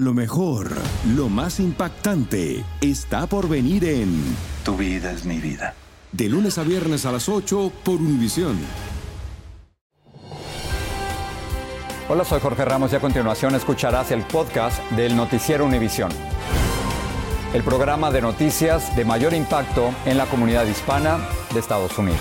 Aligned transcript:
Lo 0.00 0.14
mejor, 0.14 0.70
lo 1.14 1.28
más 1.28 1.60
impactante, 1.60 2.64
está 2.80 3.26
por 3.26 3.50
venir 3.50 3.84
en 3.84 4.34
Tu 4.64 4.74
vida 4.74 5.12
es 5.12 5.26
mi 5.26 5.36
vida. 5.36 5.74
De 6.10 6.26
lunes 6.26 6.56
a 6.56 6.62
viernes 6.62 7.04
a 7.04 7.12
las 7.12 7.28
8 7.28 7.70
por 7.84 7.96
Univisión. 7.96 8.58
Hola, 12.08 12.24
soy 12.24 12.40
Jorge 12.40 12.64
Ramos 12.64 12.94
y 12.94 12.96
a 12.96 13.00
continuación 13.00 13.54
escucharás 13.54 14.10
el 14.10 14.22
podcast 14.22 14.82
del 14.92 15.14
Noticiero 15.14 15.66
Univisión. 15.66 16.10
El 17.52 17.62
programa 17.62 18.10
de 18.10 18.22
noticias 18.22 18.96
de 18.96 19.04
mayor 19.04 19.34
impacto 19.34 19.94
en 20.06 20.16
la 20.16 20.24
comunidad 20.24 20.64
hispana 20.64 21.18
de 21.52 21.60
Estados 21.60 21.98
Unidos. 21.98 22.20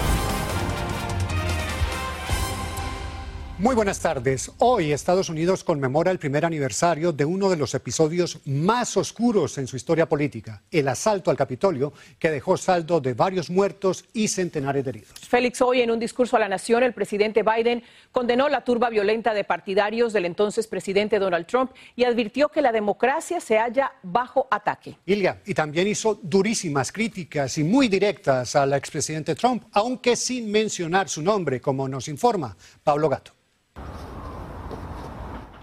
Muy 3.59 3.75
buenas 3.75 3.99
tardes. 3.99 4.53
Hoy 4.59 4.93
Estados 4.93 5.27
Unidos 5.27 5.65
conmemora 5.65 6.11
el 6.11 6.17
primer 6.17 6.45
aniversario 6.45 7.11
de 7.11 7.25
uno 7.25 7.49
de 7.49 7.57
los 7.57 7.73
episodios 7.73 8.39
más 8.45 8.95
oscuros 8.95 9.57
en 9.57 9.67
su 9.67 9.75
historia 9.75 10.07
política, 10.07 10.63
el 10.71 10.87
asalto 10.87 11.29
al 11.29 11.35
Capitolio, 11.35 11.91
que 12.17 12.31
dejó 12.31 12.55
saldo 12.55 13.01
de 13.01 13.13
varios 13.13 13.49
muertos 13.49 14.05
y 14.13 14.29
centenares 14.29 14.85
de 14.85 14.91
heridos. 14.91 15.11
Félix, 15.27 15.61
hoy 15.61 15.81
en 15.81 15.91
un 15.91 15.99
discurso 15.99 16.37
a 16.37 16.39
la 16.39 16.47
nación, 16.47 16.83
el 16.83 16.93
presidente 16.93 17.43
Biden 17.43 17.83
condenó 18.13 18.47
la 18.47 18.63
turba 18.63 18.89
violenta 18.89 19.33
de 19.33 19.43
partidarios 19.43 20.13
del 20.13 20.23
entonces 20.23 20.65
presidente 20.65 21.19
Donald 21.19 21.45
Trump 21.45 21.71
y 21.97 22.05
advirtió 22.05 22.47
que 22.47 22.61
la 22.61 22.71
democracia 22.71 23.41
se 23.41 23.57
halla 23.57 23.91
bajo 24.03 24.47
ataque. 24.49 24.95
Ilia, 25.05 25.41
y 25.45 25.53
también 25.53 25.85
hizo 25.85 26.17
durísimas 26.23 26.93
críticas 26.93 27.57
y 27.57 27.65
muy 27.65 27.89
directas 27.89 28.55
al 28.55 28.71
expresidente 28.71 29.35
Trump, 29.35 29.65
aunque 29.73 30.15
sin 30.15 30.49
mencionar 30.49 31.09
su 31.09 31.21
nombre, 31.21 31.59
como 31.59 31.89
nos 31.89 32.07
informa 32.07 32.55
Pablo 32.85 33.09
Gato. 33.09 33.33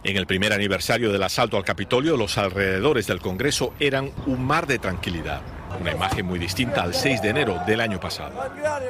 En 0.06 0.16
el 0.16 0.26
primer 0.26 0.52
aniversario 0.52 1.10
del 1.10 1.22
asalto 1.24 1.56
al 1.56 1.64
Capitolio, 1.64 2.16
los 2.16 2.38
alrededores 2.38 3.08
del 3.08 3.20
Congreso 3.20 3.74
eran 3.80 4.12
un 4.26 4.44
mar 4.44 4.68
de 4.68 4.78
tranquilidad. 4.78 5.42
Una 5.80 5.90
imagen 5.90 6.24
muy 6.24 6.38
distinta 6.38 6.82
al 6.82 6.94
6 6.94 7.22
de 7.22 7.28
enero 7.28 7.60
del 7.66 7.80
año 7.80 7.98
pasado. 7.98 8.32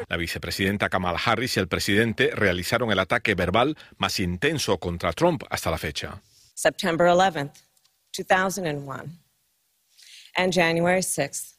La 0.07 0.17
vicepresidenta 0.19 0.91
Kamala 0.91 1.19
Harris 1.25 1.57
y 1.57 1.61
el 1.61 1.69
presidente 1.69 2.31
realizaron 2.35 2.93
el 2.93 2.99
ataque 2.99 3.35
verbal 3.35 3.79
más 3.97 4.21
intenso 4.21 4.77
contra 4.79 5.15
Trump 5.15 5.43
hasta 5.49 5.71
la 5.71 5.79
fecha. 5.79 6.21
September 6.55 7.07
11, 7.07 7.51
2001, 8.13 9.05
and 10.37 10.53
January 10.53 11.03
6, 11.03 11.55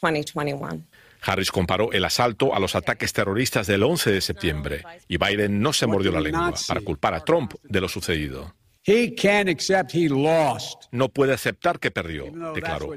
2021. 0.00 0.89
Harris 1.22 1.50
comparó 1.50 1.92
el 1.92 2.04
asalto 2.04 2.54
a 2.54 2.58
los 2.58 2.74
ataques 2.74 3.12
terroristas 3.12 3.66
del 3.66 3.82
11 3.82 4.12
de 4.12 4.20
septiembre 4.20 4.82
y 5.08 5.16
Biden 5.16 5.60
no 5.60 5.72
se 5.72 5.86
mordió 5.86 6.12
la 6.12 6.20
lengua 6.20 6.54
para 6.66 6.80
culpar 6.80 7.14
a 7.14 7.24
Trump 7.24 7.54
de 7.62 7.80
lo 7.80 7.88
sucedido. 7.88 8.54
No 10.90 11.08
puede 11.10 11.32
aceptar 11.34 11.78
que 11.78 11.90
perdió, 11.90 12.24
declaró. 12.54 12.94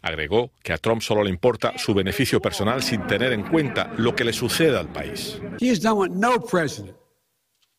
Agregó 0.00 0.52
que 0.62 0.72
a 0.72 0.78
Trump 0.78 1.02
solo 1.02 1.24
le 1.24 1.30
importa 1.30 1.76
su 1.76 1.92
beneficio 1.92 2.40
personal 2.40 2.82
sin 2.82 3.06
tener 3.06 3.32
en 3.32 3.42
cuenta 3.42 3.92
lo 3.96 4.14
que 4.14 4.24
le 4.24 4.32
suceda 4.32 4.80
al 4.80 4.92
país. 4.92 5.40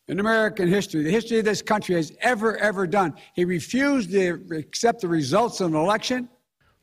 in 0.07 0.19
American 0.19 0.67
history, 0.67 1.03
the 1.03 1.11
history 1.11 1.39
of 1.39 1.45
this 1.45 1.61
country 1.61 1.95
has 1.95 2.15
ever, 2.21 2.57
ever 2.57 2.85
done. 2.85 3.13
He 3.33 3.45
refused 3.45 4.11
to 4.11 4.39
accept 4.55 5.01
the 5.01 5.07
results 5.07 5.61
of 5.61 5.73
an 5.73 5.75
election. 5.75 6.29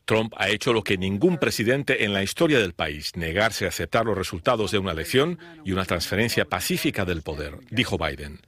Trump 0.05 0.33
ha 0.37 0.49
hecho 0.49 0.73
lo 0.73 0.83
que 0.83 0.97
ningún 0.97 1.37
presidente 1.37 2.03
en 2.03 2.13
la 2.13 2.23
historia 2.23 2.59
del 2.59 2.73
país, 2.73 3.15
negarse 3.15 3.65
a 3.65 3.69
aceptar 3.69 4.05
los 4.05 4.17
resultados 4.17 4.71
de 4.71 4.77
una 4.77 4.91
elección 4.91 5.39
y 5.63 5.71
una 5.71 5.85
transferencia 5.85 6.45
pacífica 6.45 7.05
del 7.05 7.21
poder, 7.21 7.59
dijo 7.69 7.97
Biden. 7.97 8.41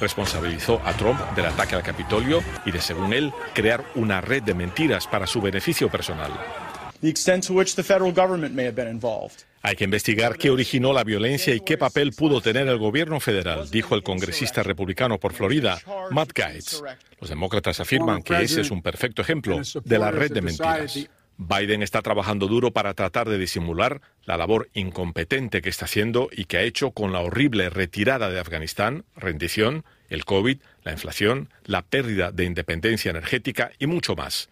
Responsabilizó 0.00 0.80
a 0.84 0.92
Trump 0.94 1.20
del 1.34 1.46
ataque 1.46 1.74
al 1.74 1.82
Capitolio 1.82 2.42
y 2.64 2.70
de, 2.70 2.80
según 2.80 3.12
él, 3.12 3.32
crear 3.54 3.84
una 3.94 4.20
red 4.20 4.42
de 4.42 4.54
mentiras 4.54 5.06
para 5.06 5.26
su 5.26 5.40
beneficio 5.40 5.90
personal. 5.90 6.30
Hay 9.62 9.76
que 9.76 9.84
investigar 9.84 10.38
qué 10.38 10.50
originó 10.50 10.92
la 10.92 11.04
violencia 11.04 11.54
y 11.54 11.60
qué 11.60 11.76
papel 11.76 12.12
pudo 12.12 12.40
tener 12.40 12.66
el 12.66 12.78
gobierno 12.78 13.20
federal, 13.20 13.70
dijo 13.70 13.94
el 13.94 14.02
congresista 14.02 14.62
republicano 14.62 15.18
por 15.18 15.34
Florida, 15.34 15.78
Matt 16.10 16.32
Gaetz. 16.34 16.82
Los 17.20 17.28
demócratas 17.28 17.78
afirman 17.80 18.22
que 18.22 18.40
ese 18.40 18.62
es 18.62 18.70
un 18.70 18.80
perfecto 18.80 19.20
ejemplo 19.20 19.60
de 19.84 19.98
la 19.98 20.10
red 20.10 20.32
de 20.32 20.40
mentiras. 20.40 21.08
Biden 21.36 21.82
está 21.82 22.02
trabajando 22.02 22.48
duro 22.48 22.70
para 22.70 22.92
tratar 22.92 23.28
de 23.28 23.38
disimular 23.38 24.02
la 24.26 24.36
labor 24.36 24.68
incompetente 24.74 25.62
que 25.62 25.70
está 25.70 25.86
haciendo 25.86 26.28
y 26.30 26.44
que 26.44 26.58
ha 26.58 26.62
hecho 26.62 26.90
con 26.90 27.14
la 27.14 27.20
horrible 27.20 27.70
retirada 27.70 28.28
de 28.28 28.38
Afganistán, 28.38 29.06
rendición, 29.16 29.84
el 30.10 30.26
COVID, 30.26 30.58
la 30.84 30.92
inflación, 30.92 31.48
la 31.64 31.80
pérdida 31.80 32.30
de 32.30 32.44
independencia 32.44 33.10
energética 33.10 33.72
y 33.78 33.86
mucho 33.86 34.16
más. 34.16 34.50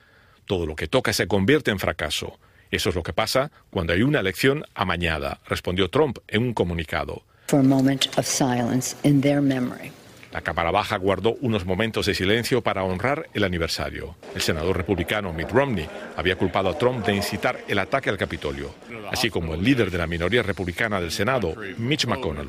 Todo 0.49 0.65
lo 0.65 0.77
que 0.77 0.89
toca 0.89 1.13
se 1.13 1.29
convierte 1.29 1.71
en 1.71 1.79
fracaso. 1.79 2.39
Eso 2.71 2.89
es 2.89 2.95
lo 2.95 3.03
que 3.03 3.13
pasa 3.13 3.51
cuando 3.71 3.93
hay 3.93 4.01
una 4.01 4.21
elección 4.21 4.65
amañada, 4.75 5.41
respondió 5.47 5.91
Trump 5.91 6.19
en 6.27 6.43
un 6.43 6.55
comunicado. 6.55 7.23
La 10.33 10.41
Cámara 10.41 10.71
Baja 10.71 10.97
guardó 10.97 11.37
unos 11.43 11.67
momentos 11.67 12.07
de 12.07 12.15
silencio 12.15 12.63
para 12.63 12.83
honrar 12.83 13.29
el 13.35 13.45
aniversario. 13.45 14.17
El 14.35 14.41
senador 14.41 14.77
republicano 14.77 15.35
Mitt 15.35 15.51
Romney 15.51 15.87
había 16.17 16.37
culpado 16.37 16.71
a 16.71 16.79
Trump 16.79 17.05
de 17.05 17.15
incitar 17.15 17.61
el 17.69 17.79
ataque 17.79 18.09
al 18.09 18.17
Capitolio, 18.17 18.75
así 19.11 19.29
como 19.29 19.53
el 19.53 19.63
líder 19.63 19.91
de 19.91 19.99
la 19.99 20.07
minoría 20.07 20.43
republicana 20.43 20.99
del 20.99 21.11
Senado, 21.11 21.55
Mitch 21.77 22.07
McConnell. 22.07 22.49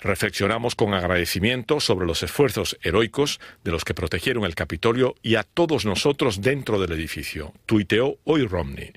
Reflexionamos 0.00 0.74
con 0.74 0.94
agradecimiento 0.94 1.80
sobre 1.80 2.06
los 2.06 2.22
esfuerzos 2.22 2.76
heroicos 2.82 3.40
de 3.64 3.70
los 3.72 3.84
que 3.84 3.94
protegieron 3.94 4.44
el 4.44 4.54
Capitolio 4.54 5.14
y 5.22 5.36
a 5.36 5.42
todos 5.42 5.86
nosotros 5.86 6.42
dentro 6.42 6.78
del 6.78 6.92
edificio, 6.92 7.52
tuiteó 7.64 8.18
hoy 8.24 8.46
Romney. 8.46 8.92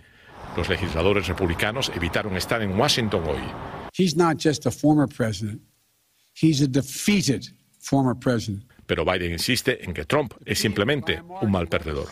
Los 0.57 0.67
legisladores 0.67 1.27
republicanos 1.27 1.91
evitaron 1.95 2.35
estar 2.35 2.61
en 2.61 2.77
Washington 2.77 3.23
hoy. 3.27 3.41
Pero 8.85 9.05
Biden 9.05 9.31
insiste 9.31 9.85
en 9.85 9.93
que 9.93 10.05
Trump 10.05 10.33
es 10.45 10.59
simplemente 10.59 11.21
un 11.41 11.51
mal 11.51 11.67
perdedor. 11.67 12.07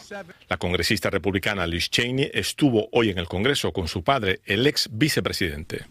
La 0.47 0.57
congresista 0.57 1.09
republicana 1.09 1.65
Liz 1.65 1.89
Cheney 1.89 2.29
estuvo 2.33 2.87
hoy 2.91 3.09
en 3.09 3.17
el 3.17 3.27
Congreso 3.27 3.73
con 3.73 3.87
su 3.87 4.03
padre, 4.03 4.41
el 4.45 4.65
ex 4.67 4.87
vicepresidente. 4.91 5.85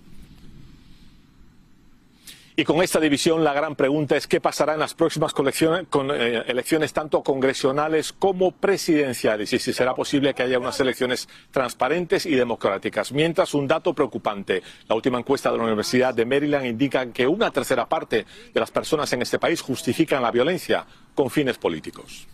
Y 2.58 2.64
con 2.64 2.82
esta 2.82 2.98
división 2.98 3.44
la 3.44 3.52
gran 3.52 3.76
pregunta 3.76 4.16
es 4.16 4.26
qué 4.26 4.40
pasará 4.40 4.72
en 4.72 4.80
las 4.80 4.94
próximas 4.94 5.34
eh, 5.38 6.42
elecciones 6.46 6.94
tanto 6.94 7.22
congresionales 7.22 8.14
como 8.14 8.50
presidenciales 8.50 9.52
y 9.52 9.58
si 9.58 9.74
será 9.74 9.94
posible 9.94 10.32
que 10.32 10.42
haya 10.42 10.58
unas 10.58 10.80
elecciones 10.80 11.28
transparentes 11.50 12.24
y 12.24 12.34
democráticas. 12.34 13.12
Mientras, 13.12 13.52
un 13.52 13.68
dato 13.68 13.92
preocupante. 13.92 14.62
La 14.88 14.94
última 14.94 15.18
encuesta 15.18 15.52
de 15.52 15.58
la 15.58 15.64
Universidad 15.64 16.14
de 16.14 16.24
Maryland 16.24 16.64
indica 16.64 17.04
que 17.12 17.26
una 17.26 17.50
tercera 17.50 17.86
parte 17.86 18.24
de 18.54 18.60
las 18.60 18.70
personas 18.70 19.12
en 19.12 19.20
este 19.20 19.38
país 19.38 19.60
justifican 19.60 20.22
la 20.22 20.30
violencia 20.30 20.86
con 21.14 21.28
fines 21.28 21.58
políticos. 21.58 22.26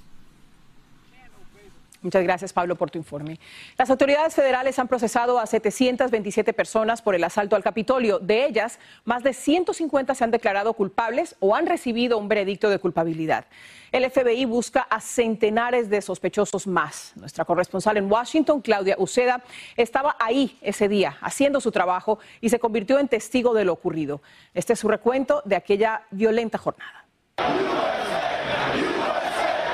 Muchas 2.02 2.24
gracias, 2.24 2.52
Pablo, 2.52 2.74
por 2.74 2.90
tu 2.90 2.98
informe. 2.98 3.38
Las 3.78 3.88
autoridades 3.88 4.34
federales 4.34 4.78
han 4.80 4.88
procesado 4.88 5.38
a 5.38 5.46
727 5.46 6.52
personas 6.52 7.00
por 7.00 7.14
el 7.14 7.22
asalto 7.22 7.54
al 7.54 7.62
Capitolio. 7.62 8.18
De 8.18 8.44
ellas, 8.44 8.80
más 9.04 9.22
de 9.22 9.32
150 9.32 10.12
se 10.14 10.24
han 10.24 10.32
declarado 10.32 10.74
culpables 10.74 11.36
o 11.38 11.54
han 11.54 11.66
recibido 11.66 12.18
un 12.18 12.26
veredicto 12.26 12.70
de 12.70 12.80
culpabilidad. 12.80 13.46
El 13.92 14.10
FBI 14.10 14.46
busca 14.46 14.80
a 14.80 15.00
centenares 15.00 15.90
de 15.90 16.02
sospechosos 16.02 16.66
más. 16.66 17.12
Nuestra 17.14 17.44
corresponsal 17.44 17.96
en 17.98 18.10
Washington, 18.10 18.60
Claudia 18.62 18.96
Uceda, 18.98 19.44
estaba 19.76 20.16
ahí 20.18 20.58
ese 20.60 20.88
día 20.88 21.18
haciendo 21.20 21.60
su 21.60 21.70
trabajo 21.70 22.18
y 22.40 22.48
se 22.48 22.58
convirtió 22.58 22.98
en 22.98 23.06
testigo 23.06 23.54
de 23.54 23.64
lo 23.64 23.74
ocurrido. 23.74 24.22
Este 24.54 24.72
es 24.72 24.80
su 24.80 24.88
recuento 24.88 25.42
de 25.44 25.54
aquella 25.56 26.02
violenta 26.10 26.58
jornada. 26.58 27.04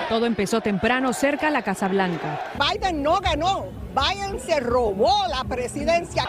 Todo 0.08 0.24
empezó 0.24 0.62
temprano 0.62 1.12
cerca 1.12 1.48
a 1.48 1.50
la 1.50 1.62
Casa 1.62 1.86
Blanca. 1.86 2.40
Biden 2.58 3.02
no 3.02 3.20
ganó, 3.20 3.66
Biden 3.94 4.40
se 4.40 4.58
robó 4.58 5.12
la 5.28 5.44
presidencia. 5.44 6.26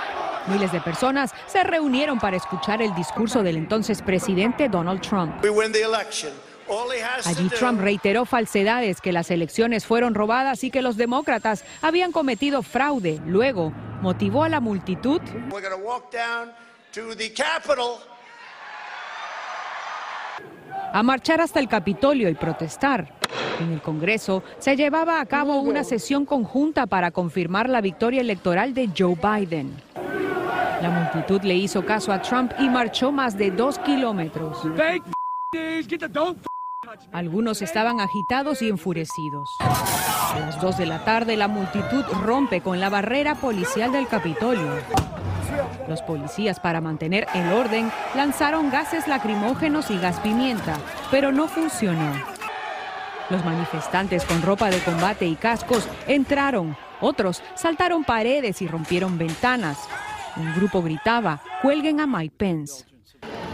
Miles 0.47 0.71
de 0.73 0.81
personas 0.81 1.31
se 1.47 1.63
reunieron 1.63 2.19
para 2.19 2.35
escuchar 2.35 2.81
el 2.81 2.93
discurso 2.93 3.41
del 3.41 3.55
entonces 3.55 4.01
presidente 4.01 4.67
Donald 4.67 4.99
Trump. 4.99 5.33
Allí 7.25 7.49
Trump 7.49 7.79
reiteró 7.79 8.25
falsedades, 8.25 8.99
que 8.99 9.13
las 9.13 9.31
elecciones 9.31 9.85
fueron 9.85 10.13
robadas 10.13 10.63
y 10.63 10.71
que 10.71 10.81
los 10.81 10.97
demócratas 10.97 11.63
habían 11.81 12.11
cometido 12.11 12.61
fraude. 12.63 13.21
Luego 13.25 13.71
motivó 14.01 14.43
a 14.43 14.49
la 14.49 14.59
multitud 14.59 15.21
a 20.91 21.03
marchar 21.03 21.41
hasta 21.41 21.59
el 21.59 21.67
Capitolio 21.67 22.29
y 22.29 22.35
protestar. 22.35 23.13
En 23.59 23.73
el 23.73 23.81
Congreso 23.81 24.43
se 24.57 24.75
llevaba 24.75 25.19
a 25.19 25.25
cabo 25.25 25.59
una 25.59 25.83
sesión 25.83 26.25
conjunta 26.25 26.87
para 26.87 27.11
confirmar 27.11 27.69
la 27.69 27.81
victoria 27.81 28.21
electoral 28.21 28.73
de 28.73 28.89
Joe 28.97 29.15
Biden. 29.15 29.73
La 30.81 30.89
multitud 30.89 31.41
le 31.43 31.55
hizo 31.55 31.85
caso 31.85 32.11
a 32.13 32.21
Trump 32.21 32.53
y 32.57 32.69
marchó 32.69 33.11
más 33.11 33.37
de 33.37 33.51
dos 33.51 33.77
kilómetros. 33.79 34.57
Algunos 37.11 37.61
estaban 37.61 37.99
agitados 37.99 38.61
y 38.61 38.69
enfurecidos. 38.69 39.49
A 39.59 40.39
las 40.39 40.61
2 40.61 40.77
de 40.77 40.85
la 40.85 41.03
tarde 41.03 41.35
la 41.35 41.47
multitud 41.47 42.03
rompe 42.23 42.61
con 42.61 42.79
la 42.79 42.89
barrera 42.89 43.35
policial 43.35 43.91
del 43.91 44.07
Capitolio. 44.07 44.69
Los 45.89 46.03
policías 46.03 46.59
para 46.59 46.81
mantener 46.81 47.25
el 47.33 47.51
orden 47.51 47.91
lanzaron 48.15 48.69
gases 48.69 49.07
lacrimógenos 49.07 49.89
y 49.89 49.97
gas 49.97 50.19
pimienta, 50.19 50.77
pero 51.09 51.31
no 51.31 51.47
funcionó. 51.47 52.13
Los 53.31 53.43
manifestantes 53.43 54.23
con 54.23 54.43
ropa 54.43 54.69
de 54.69 54.79
combate 54.79 55.25
y 55.25 55.35
cascos 55.35 55.87
entraron, 56.07 56.77
otros 57.01 57.41
saltaron 57.55 58.03
paredes 58.03 58.61
y 58.61 58.67
rompieron 58.67 59.17
ventanas. 59.17 59.79
Un 60.37 60.53
grupo 60.53 60.83
gritaba, 60.83 61.41
cuelguen 61.63 61.99
a 61.99 62.05
Mike 62.05 62.35
Pence. 62.37 62.88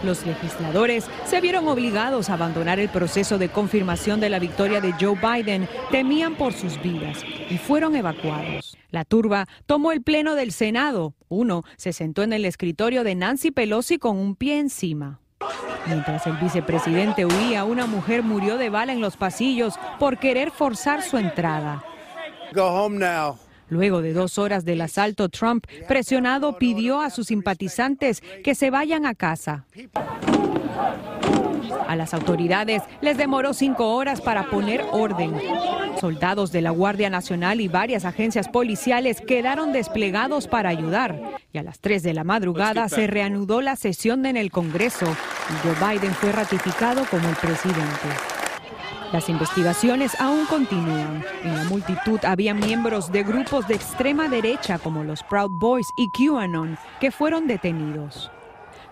Los 0.04 0.26
legisladores 0.26 1.06
se 1.24 1.40
vieron 1.40 1.68
obligados 1.68 2.30
a 2.30 2.34
abandonar 2.34 2.78
el 2.78 2.88
proceso 2.88 3.38
de 3.38 3.48
confirmación 3.48 4.20
de 4.20 4.30
la 4.30 4.38
victoria 4.38 4.80
de 4.80 4.92
Joe 4.92 5.16
Biden, 5.16 5.68
temían 5.90 6.36
por 6.36 6.52
sus 6.52 6.80
vidas 6.82 7.24
y 7.50 7.58
fueron 7.58 7.96
evacuados. 7.96 8.76
La 8.90 9.04
turba 9.04 9.46
tomó 9.66 9.92
el 9.92 10.02
pleno 10.02 10.34
del 10.34 10.52
Senado. 10.52 11.14
Uno 11.28 11.64
se 11.76 11.92
sentó 11.92 12.22
en 12.22 12.32
el 12.32 12.44
escritorio 12.44 13.04
de 13.04 13.14
Nancy 13.14 13.50
Pelosi 13.50 13.98
con 13.98 14.16
un 14.16 14.36
pie 14.36 14.58
encima. 14.58 15.20
Mientras 15.86 16.26
el 16.26 16.36
vicepresidente 16.38 17.24
huía, 17.24 17.64
una 17.64 17.86
mujer 17.86 18.22
murió 18.22 18.56
de 18.56 18.70
bala 18.70 18.92
en 18.92 19.00
los 19.00 19.16
pasillos 19.16 19.74
por 19.98 20.18
querer 20.18 20.50
forzar 20.50 21.02
su 21.02 21.16
entrada. 21.16 21.84
Luego 23.68 24.02
de 24.02 24.12
dos 24.12 24.38
horas 24.38 24.64
del 24.64 24.80
asalto, 24.80 25.28
Trump, 25.28 25.66
presionado, 25.88 26.58
pidió 26.58 27.00
a 27.00 27.10
sus 27.10 27.28
simpatizantes 27.28 28.22
que 28.44 28.54
se 28.54 28.70
vayan 28.70 29.06
a 29.06 29.14
casa. 29.14 29.64
A 31.88 31.96
las 31.96 32.14
autoridades 32.14 32.82
les 33.00 33.16
demoró 33.16 33.54
cinco 33.54 33.94
horas 33.94 34.20
para 34.20 34.50
poner 34.50 34.84
orden. 34.92 35.34
Soldados 36.00 36.52
de 36.52 36.60
la 36.60 36.70
Guardia 36.70 37.10
Nacional 37.10 37.60
y 37.60 37.68
varias 37.68 38.04
agencias 38.04 38.48
policiales 38.48 39.20
quedaron 39.20 39.72
desplegados 39.72 40.46
para 40.46 40.68
ayudar. 40.68 41.20
Y 41.52 41.58
a 41.58 41.62
las 41.62 41.80
tres 41.80 42.02
de 42.02 42.12
la 42.12 42.24
madrugada 42.24 42.88
se 42.88 43.06
reanudó 43.06 43.60
la 43.60 43.76
sesión 43.76 44.26
en 44.26 44.36
el 44.36 44.50
Congreso 44.50 45.06
Joe 45.62 45.74
Biden 45.74 46.12
fue 46.14 46.32
ratificado 46.32 47.04
como 47.10 47.28
el 47.28 47.36
presidente. 47.36 48.35
Las 49.12 49.28
investigaciones 49.28 50.20
aún 50.20 50.46
continúan. 50.46 51.24
En 51.44 51.54
la 51.54 51.64
multitud 51.64 52.18
había 52.24 52.54
miembros 52.54 53.12
de 53.12 53.22
grupos 53.22 53.68
de 53.68 53.74
extrema 53.74 54.28
derecha 54.28 54.78
como 54.78 55.04
los 55.04 55.22
Proud 55.22 55.52
Boys 55.52 55.92
y 55.96 56.10
QAnon 56.10 56.76
que 57.00 57.12
fueron 57.12 57.46
detenidos. 57.46 58.30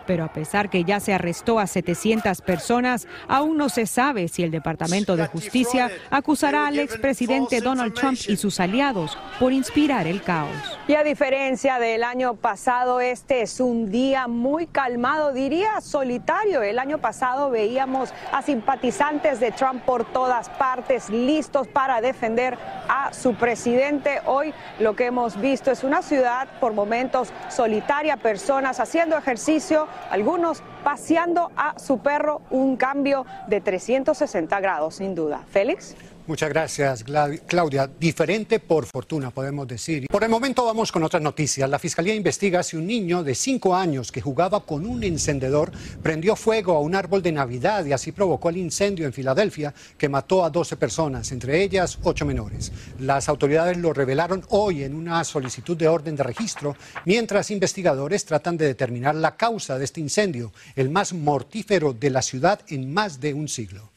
Pero 0.07 0.25
a 0.25 0.33
pesar 0.33 0.71
que 0.71 0.85
ya 0.85 1.01
se 1.01 1.15
arrestó 1.15 1.59
a 1.59 1.67
700 1.67 2.41
personas, 2.43 3.07
aún 3.29 3.57
no 3.57 3.69
se 3.69 3.87
sabe 3.87 4.29
si 4.29 4.43
el 4.43 4.51
Departamento 4.51 5.17
de 5.17 5.27
Justicia 5.27 5.91
acusará 6.11 6.67
al 6.67 6.79
expresidente 6.79 7.61
Donald 7.61 7.95
Trump 7.95 8.19
y 8.29 8.37
sus 8.37 8.61
aliados 8.61 9.17
por 9.39 9.53
inspirar 9.53 10.07
el 10.07 10.23
caos. 10.23 10.51
Y 10.87 10.95
a 10.95 11.03
diferencia 11.03 11.79
del 11.79 12.05
año 12.05 12.35
pasado, 12.35 13.01
este 13.01 13.43
es 13.43 13.61
un 13.61 13.91
día 13.91 14.29
muy 14.29 14.67
calmado, 14.67 15.33
diría 15.33 15.81
solitario. 15.81 16.63
El 16.63 16.79
año 16.79 16.99
pasado 16.99 17.51
veíamos 17.51 18.13
a 18.33 18.43
simpatizantes 18.43 19.41
de 19.41 19.53
Trump 19.53 19.83
por 19.85 20.05
todas 20.05 20.49
partes, 20.51 21.09
listos 21.11 21.67
para 21.69 22.01
defender 22.01 22.59
a 22.89 23.13
su 23.13 23.35
presidente. 23.35 24.21
Hoy 24.27 24.53
lo 24.79 24.95
que 24.95 25.07
hemos 25.07 25.41
visto 25.41 25.71
es 25.71 25.85
una 25.85 26.03
ciudad 26.03 26.49
por 26.61 26.73
momentos 26.73 27.33
solitaria, 27.49 28.17
personas 28.17 28.81
haciendo 28.81 29.17
ejercicio, 29.17 29.89
algunos 30.11 30.63
paseando 30.83 31.51
a 31.57 31.79
su 31.79 31.99
perro, 31.99 32.43
un 32.51 32.77
cambio 32.77 33.27
de 33.49 33.61
360 33.61 34.61
grados, 34.61 34.97
sin 34.97 35.15
duda. 35.15 35.41
Félix. 35.51 35.97
Muchas 36.27 36.49
gracias, 36.49 37.05
Claudia. 37.47 37.87
Diferente 38.01 38.59
por 38.59 38.87
fortuna, 38.87 39.31
podemos 39.31 39.69
decir. 39.69 40.07
Por 40.07 40.25
el 40.25 40.31
momento 40.31 40.65
vamos 40.65 40.91
con 40.91 41.03
otras 41.03 41.23
noticias. 41.23 41.69
La 41.69 41.79
Fiscalía 41.79 42.15
investiga 42.15 42.63
si 42.63 42.79
un 42.79 42.87
niño 42.87 43.23
de 43.23 43.35
cinco 43.35 43.77
años 43.77 44.11
que 44.11 44.23
jugaba 44.23 44.65
con 44.65 44.87
un 44.87 45.05
encendedor 45.05 45.71
prendió 46.03 46.35
fuego 46.35 46.77
a 46.77 46.81
un 46.81 46.95
árbol 46.95 47.23
de 47.23 47.33
Navidad 47.33 47.85
y 47.85 47.93
así 47.93 48.11
provocó 48.11 48.49
el 48.49 48.57
incendio 48.57 49.05
en 49.05 49.13
Filadelfia 49.13 49.75
que 49.99 50.09
mató 50.09 50.47
a 50.47 50.49
12 50.49 50.77
personas, 50.77 51.31
entre 51.31 51.63
ellas 51.63 51.99
ocho 52.05 52.25
menores. 52.25 52.73
Las 53.01 53.29
autoridades 53.29 53.77
lo 53.77 53.93
revelaron 53.93 54.47
hoy 54.49 54.83
en 54.83 54.95
una 54.95 55.23
solicitud 55.25 55.77
de 55.77 55.89
orden 55.89 56.17
de 56.17 56.23
registro, 56.23 56.75
mientras 57.05 57.51
investigadores 57.51 58.25
tratan 58.25 58.57
de 58.57 58.67
determinar 58.67 59.15
la 59.15 59.37
causa 59.37 59.79
de 59.79 59.85
este 59.85 60.01
incendio, 60.01 60.55
el 60.75 60.89
más 60.89 61.13
mortífero 61.13 61.93
de 61.93 62.09
la 62.09 62.23
ciudad 62.23 62.61
en 62.69 62.95
más 62.95 63.21
de 63.21 63.35
un 63.35 63.47
siglo. 63.47 63.94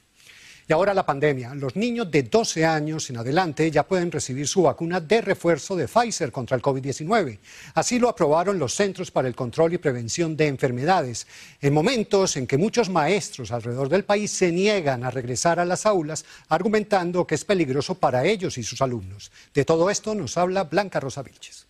Y 0.70 0.74
ahora 0.74 0.94
la 0.94 1.06
pandemia. 1.06 1.56
Los 1.56 1.78
niños 1.78 2.12
de 2.12 2.24
12 2.24 2.66
años 2.66 3.10
en 3.10 3.18
adelante 3.18 3.72
ya 3.72 3.88
pueden 3.88 4.12
recibir 4.12 4.50
su 4.50 4.64
vacuna 4.64 5.00
de 5.00 5.22
refuerzo 5.22 5.78
de 5.78 5.88
Pfizer 5.88 6.30
contra 6.30 6.58
el 6.58 6.62
COVID-19. 6.62 7.40
Así 7.74 8.00
lo 8.00 8.10
aprobaron 8.10 8.60
los 8.60 8.74
Centros 8.76 9.10
para 9.10 9.30
el 9.30 9.36
Control 9.36 9.74
y 9.74 9.78
Prevención 9.78 10.36
de 10.36 10.48
Enfermedades, 10.48 11.26
en 11.62 11.74
momentos 11.74 12.36
en 12.36 12.48
que 12.48 12.58
muchos 12.58 12.90
maestros 12.90 13.54
alrededor 13.54 13.88
del 13.88 14.04
país 14.04 14.30
se 14.30 14.52
niegan 14.52 15.06
a 15.06 15.12
regresar 15.12 15.58
a 15.62 15.66
las 15.66 15.86
aulas, 15.86 16.26
argumentando 16.50 17.26
que 17.26 17.36
es 17.36 17.46
peligroso 17.46 17.96
para 17.96 18.26
ellos 18.26 18.58
y 18.58 18.64
sus 18.64 18.82
alumnos. 18.82 19.32
De 19.54 19.64
todo 19.64 19.90
esto 19.90 20.16
nos 20.16 20.38
habla 20.38 20.66
Blanca 20.66 21.00
Rosa 21.00 21.24
Vilches. 21.24 21.66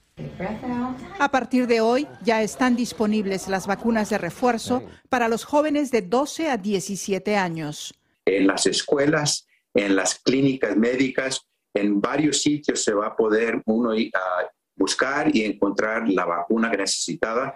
A 1.19 1.29
partir 1.29 1.67
de 1.67 1.81
hoy 1.81 2.07
ya 2.23 2.41
están 2.41 2.75
disponibles 2.75 3.47
las 3.47 3.67
vacunas 3.67 4.09
de 4.09 4.17
refuerzo 4.17 4.81
para 5.09 5.27
los 5.27 5.43
jóvenes 5.43 5.91
de 5.91 6.01
12 6.01 6.49
a 6.49 6.57
17 6.57 7.37
años 7.37 7.93
en 8.27 8.47
las 8.47 8.65
escuelas, 8.65 9.47
en 9.73 9.95
las 9.95 10.19
clínicas 10.19 10.75
médicas, 10.75 11.47
en 11.73 12.01
varios 12.01 12.41
sitios 12.41 12.83
se 12.83 12.93
va 12.93 13.07
a 13.07 13.15
poder 13.15 13.61
uno 13.65 13.93
ir 13.95 14.11
a 14.15 14.49
buscar 14.75 15.35
y 15.35 15.43
encontrar 15.43 16.07
la 16.07 16.25
vacuna 16.25 16.69
que 16.69 16.77
necesitaba. 16.77 17.55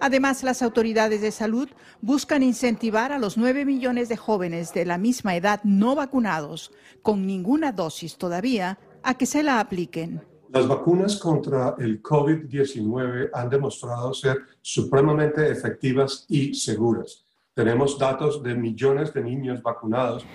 Además, 0.00 0.42
las 0.42 0.60
autoridades 0.62 1.20
de 1.20 1.30
salud 1.30 1.68
buscan 2.00 2.42
incentivar 2.42 3.12
a 3.12 3.18
los 3.18 3.36
9 3.38 3.64
millones 3.64 4.08
de 4.08 4.16
jóvenes 4.16 4.74
de 4.74 4.84
la 4.84 4.98
misma 4.98 5.36
edad 5.36 5.60
no 5.62 5.94
vacunados, 5.94 6.72
con 7.02 7.26
ninguna 7.26 7.72
dosis 7.72 8.16
todavía, 8.16 8.78
a 9.02 9.14
que 9.14 9.26
se 9.26 9.42
la 9.42 9.60
apliquen. 9.60 10.22
Las 10.50 10.66
vacunas 10.66 11.16
contra 11.16 11.74
el 11.78 12.02
COVID-19 12.02 13.30
han 13.32 13.50
demostrado 13.50 14.12
ser 14.14 14.38
supremamente 14.62 15.50
efectivas 15.50 16.24
y 16.28 16.54
seguras. 16.54 17.25
Tenemos 17.56 17.98
datos 17.98 18.42
de 18.42 18.54
millones 18.54 19.14
de 19.14 19.22
niños 19.22 19.62
vacunados. 19.62 20.26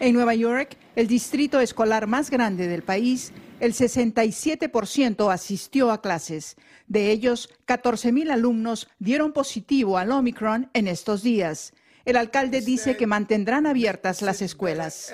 En 0.00 0.12
Nueva 0.12 0.34
York, 0.34 0.76
el 0.94 1.06
distrito 1.06 1.60
escolar 1.60 2.06
más 2.06 2.28
grande 2.28 2.68
del 2.68 2.82
país, 2.82 3.32
el 3.58 3.72
67% 3.72 5.32
asistió 5.32 5.90
a 5.90 6.02
clases. 6.02 6.58
De 6.86 7.10
ellos, 7.10 7.48
14.000 7.66 8.32
alumnos 8.32 8.90
dieron 8.98 9.32
positivo 9.32 9.96
al 9.96 10.12
Omicron 10.12 10.68
en 10.74 10.88
estos 10.88 11.22
días. 11.22 11.72
El 12.04 12.16
alcalde 12.16 12.60
dice 12.60 12.96
que 12.96 13.06
mantendrán 13.06 13.66
abiertas 13.66 14.22
las 14.22 14.42
escuelas. 14.42 15.12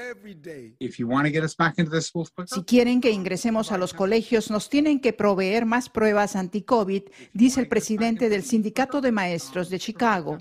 Si 2.46 2.62
quieren 2.64 3.00
que 3.00 3.10
ingresemos 3.10 3.72
a 3.72 3.78
los 3.78 3.94
colegios, 3.94 4.50
nos 4.50 4.70
tienen 4.70 5.00
que 5.00 5.12
proveer 5.12 5.66
más 5.66 5.88
pruebas 5.88 6.36
anti-COVID, 6.36 7.02
dice 7.32 7.60
el 7.60 7.68
presidente 7.68 8.28
del 8.28 8.44
Sindicato 8.44 9.00
de 9.00 9.12
Maestros 9.12 9.70
de 9.70 9.78
Chicago. 9.78 10.38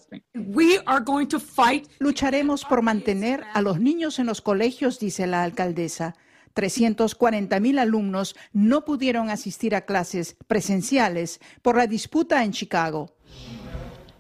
Lucharemos 2.00 2.66
por 2.66 2.82
mantener 2.82 3.44
a 3.54 3.62
los 3.62 3.80
niños 3.80 4.20
en 4.20 4.26
los 4.28 4.42
colegios, 4.42 5.00
dice 5.00 5.28
la 5.28 5.44
alcaldesa. 5.44 6.16
340 6.54 7.60
mil 7.60 7.80
alumnos 7.80 8.36
no 8.54 8.86
pudieron 8.86 9.30
asistir 9.30 9.76
a 9.76 9.86
clases 9.86 10.38
presenciales 10.48 11.40
por 11.62 11.76
la 11.76 11.86
disputa 11.86 12.44
en 12.44 12.52
Chicago. 12.52 13.18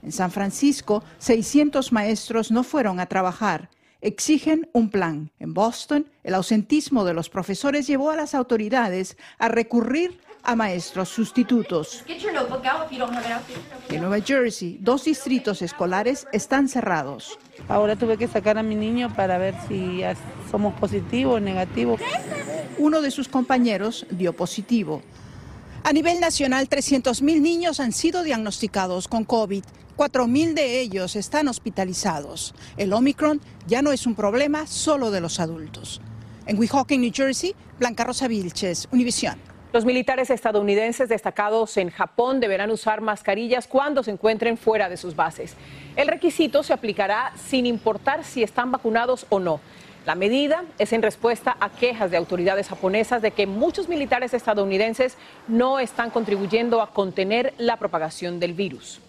En 0.05 0.11
San 0.11 0.29
Francisco, 0.29 1.03
600 1.17 1.91
maestros 1.91 2.51
no 2.51 2.63
fueron 2.63 2.99
a 2.99 3.07
trabajar. 3.07 3.71
Exigen 4.01 4.69
un 4.71 4.91
plan. 4.91 5.31
En 5.39 5.55
Boston, 5.55 6.05
el 6.23 6.35
ausentismo 6.35 7.05
de 7.05 7.15
los 7.15 7.27
profesores 7.27 7.87
llevó 7.87 8.11
a 8.11 8.15
las 8.15 8.35
autoridades 8.35 9.17
a 9.39 9.47
recurrir 9.47 10.19
a 10.43 10.55
maestros 10.55 11.09
sustitutos. 11.09 12.03
En 13.89 14.01
Nueva 14.01 14.21
Jersey, 14.21 14.77
dos 14.79 15.05
distritos 15.05 15.63
escolares 15.63 16.27
están 16.31 16.69
cerrados. 16.69 17.39
Ahora 17.67 17.95
tuve 17.95 18.17
que 18.17 18.27
sacar 18.27 18.59
a 18.59 18.63
mi 18.63 18.75
niño 18.75 19.11
para 19.15 19.39
ver 19.39 19.55
si 19.67 20.01
somos 20.51 20.79
positivos 20.79 21.37
o 21.37 21.39
negativos. 21.39 21.99
Uno 22.77 23.01
de 23.01 23.09
sus 23.09 23.27
compañeros 23.27 24.05
dio 24.11 24.33
positivo. 24.33 25.01
A 25.83 25.93
nivel 25.93 26.19
nacional, 26.19 26.69
300.000 26.69 27.41
niños 27.41 27.79
han 27.79 27.91
sido 27.91 28.21
diagnosticados 28.21 29.07
con 29.07 29.23
COVID. 29.23 29.63
4.000 29.97 30.53
de 30.53 30.81
ellos 30.81 31.15
están 31.15 31.47
hospitalizados. 31.47 32.53
El 32.75 32.91
Omicron 32.91 33.39
ya 33.65 33.81
no 33.81 33.91
es 33.93 34.05
un 34.05 34.15
problema 34.15 34.67
solo 34.67 35.09
de 35.09 35.21
los 35.21 35.39
adultos. 35.39 36.01
En 36.45 36.59
Weehawken, 36.59 36.99
New 36.99 37.11
Jersey, 37.13 37.55
Blanca 37.79 38.03
Rosa 38.03 38.27
Vilches, 38.27 38.87
Univisión. 38.91 39.39
Los 39.71 39.85
militares 39.85 40.29
estadounidenses 40.29 41.09
destacados 41.09 41.77
en 41.77 41.89
Japón 41.89 42.39
deberán 42.39 42.71
usar 42.71 43.01
mascarillas 43.01 43.67
cuando 43.67 44.03
se 44.03 44.11
encuentren 44.11 44.57
fuera 44.57 44.89
de 44.89 44.97
sus 44.97 45.15
bases. 45.15 45.55
El 45.95 46.07
requisito 46.07 46.63
se 46.63 46.73
aplicará 46.73 47.33
sin 47.47 47.65
importar 47.65 48.23
si 48.23 48.43
están 48.43 48.71
vacunados 48.71 49.25
o 49.29 49.39
no. 49.39 49.59
La 50.05 50.15
medida 50.15 50.63
es 50.77 50.93
en 50.93 51.01
respuesta 51.01 51.57
a 51.59 51.69
quejas 51.69 52.11
de 52.11 52.17
autoridades 52.17 52.67
japonesas 52.67 53.21
de 53.21 53.31
que 53.31 53.47
muchos 53.47 53.89
militares 53.89 54.33
estadounidenses 54.33 55.17
no 55.47 55.79
están 55.79 56.11
contribuyendo 56.11 56.81
a 56.81 56.91
contener 56.91 57.53
la 57.57 57.77
propagación 57.77 58.39
del 58.39 58.53
virus. 58.53 59.01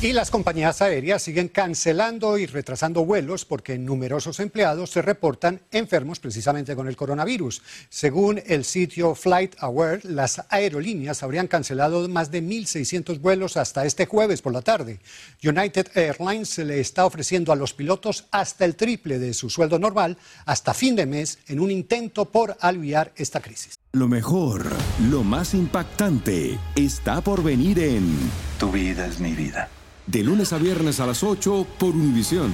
Y 0.00 0.12
las 0.12 0.30
compañías 0.30 0.80
aéreas 0.80 1.22
siguen 1.22 1.48
cancelando 1.48 2.38
y 2.38 2.46
retrasando 2.46 3.04
vuelos 3.04 3.44
porque 3.44 3.78
numerosos 3.78 4.38
empleados 4.38 4.90
se 4.90 5.02
reportan 5.02 5.60
enfermos 5.72 6.20
precisamente 6.20 6.76
con 6.76 6.86
el 6.86 6.94
coronavirus. 6.94 7.62
Según 7.88 8.40
el 8.46 8.64
sitio 8.64 9.16
Flight 9.16 9.56
Aware, 9.58 10.02
las 10.04 10.44
aerolíneas 10.50 11.24
habrían 11.24 11.48
cancelado 11.48 12.08
más 12.08 12.30
de 12.30 12.44
1.600 12.44 13.20
vuelos 13.20 13.56
hasta 13.56 13.86
este 13.86 14.06
jueves 14.06 14.40
por 14.40 14.52
la 14.52 14.62
tarde. 14.62 15.00
United 15.42 15.88
Airlines 15.94 16.48
se 16.48 16.64
le 16.64 16.78
está 16.78 17.04
ofreciendo 17.04 17.50
a 17.50 17.56
los 17.56 17.74
pilotos 17.74 18.26
hasta 18.30 18.64
el 18.64 18.76
triple 18.76 19.18
de 19.18 19.34
su 19.34 19.50
sueldo 19.50 19.80
normal 19.80 20.16
hasta 20.46 20.74
fin 20.74 20.94
de 20.94 21.06
mes 21.06 21.40
en 21.48 21.58
un 21.58 21.72
intento 21.72 22.26
por 22.26 22.56
aliviar 22.60 23.12
esta 23.16 23.40
crisis. 23.40 23.80
Lo 23.90 24.06
mejor, 24.06 24.64
lo 25.10 25.24
más 25.24 25.54
impactante, 25.54 26.56
está 26.76 27.20
por 27.20 27.42
venir 27.42 27.80
en 27.80 28.16
Tu 28.60 28.70
vida 28.70 29.04
es 29.04 29.18
mi 29.18 29.32
vida. 29.32 29.68
De 30.10 30.22
lunes 30.22 30.54
a 30.54 30.56
viernes 30.56 31.00
a 31.00 31.06
las 31.06 31.22
8 31.22 31.66
por 31.78 31.90
Univisión. 31.90 32.50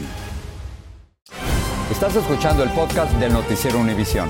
Estás 1.88 2.16
escuchando 2.16 2.64
el 2.64 2.70
podcast 2.70 3.12
del 3.20 3.32
noticiero 3.32 3.78
Univisión. 3.78 4.28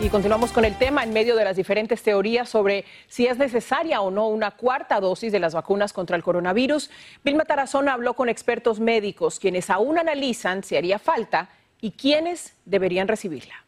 Y 0.00 0.08
continuamos 0.08 0.50
con 0.50 0.64
el 0.64 0.76
tema 0.76 1.04
en 1.04 1.12
medio 1.12 1.36
de 1.36 1.44
las 1.44 1.54
diferentes 1.54 2.02
teorías 2.02 2.48
sobre 2.48 2.84
si 3.06 3.28
es 3.28 3.38
necesaria 3.38 4.00
o 4.00 4.10
no 4.10 4.26
una 4.26 4.50
cuarta 4.50 4.98
dosis 4.98 5.30
de 5.30 5.38
las 5.38 5.54
vacunas 5.54 5.92
contra 5.92 6.16
el 6.16 6.24
coronavirus. 6.24 6.90
Vilma 7.22 7.44
Tarazona 7.44 7.92
habló 7.92 8.14
con 8.14 8.28
expertos 8.28 8.80
médicos, 8.80 9.38
quienes 9.38 9.70
aún 9.70 9.96
analizan 9.96 10.64
si 10.64 10.76
haría 10.76 10.98
falta 10.98 11.48
y 11.80 11.92
quiénes 11.92 12.54
deberían 12.64 13.06
recibirla. 13.06 13.65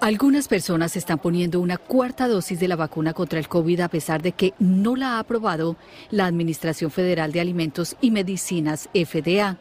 Algunas 0.00 0.48
personas 0.48 0.96
están 0.96 1.18
poniendo 1.18 1.60
una 1.60 1.78
cuarta 1.78 2.26
dosis 2.26 2.58
de 2.58 2.68
la 2.68 2.76
vacuna 2.76 3.12
contra 3.14 3.38
el 3.38 3.48
COVID 3.48 3.80
a 3.80 3.88
pesar 3.88 4.20
de 4.20 4.32
que 4.32 4.52
no 4.58 4.96
la 4.96 5.12
ha 5.12 5.18
aprobado 5.20 5.76
la 6.10 6.26
Administración 6.26 6.90
Federal 6.90 7.32
de 7.32 7.40
Alimentos 7.40 7.96
y 8.00 8.10
Medicinas, 8.10 8.88
FDA. 8.94 9.58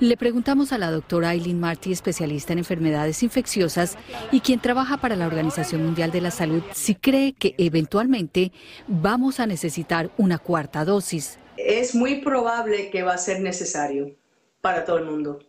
Le 0.00 0.16
preguntamos 0.16 0.72
a 0.72 0.78
la 0.78 0.90
doctora 0.90 1.30
Aileen 1.30 1.60
Marty, 1.60 1.92
especialista 1.92 2.52
en 2.52 2.60
enfermedades 2.60 3.22
infecciosas 3.22 3.98
y 4.32 4.40
quien 4.40 4.60
trabaja 4.60 4.96
para 4.96 5.16
la 5.16 5.26
Organización 5.26 5.84
Mundial 5.84 6.12
de 6.12 6.20
la 6.20 6.30
Salud, 6.30 6.62
si 6.72 6.94
cree 6.94 7.32
que 7.32 7.54
eventualmente 7.58 8.52
vamos 8.86 9.40
a 9.40 9.46
necesitar 9.46 10.10
una 10.16 10.38
cuarta 10.38 10.84
dosis. 10.84 11.38
Es 11.56 11.94
muy 11.94 12.22
probable 12.22 12.90
que 12.90 13.02
va 13.02 13.14
a 13.14 13.18
ser 13.18 13.40
necesario 13.40 14.16
para 14.60 14.84
todo 14.84 14.98
el 14.98 15.04
mundo. 15.04 15.40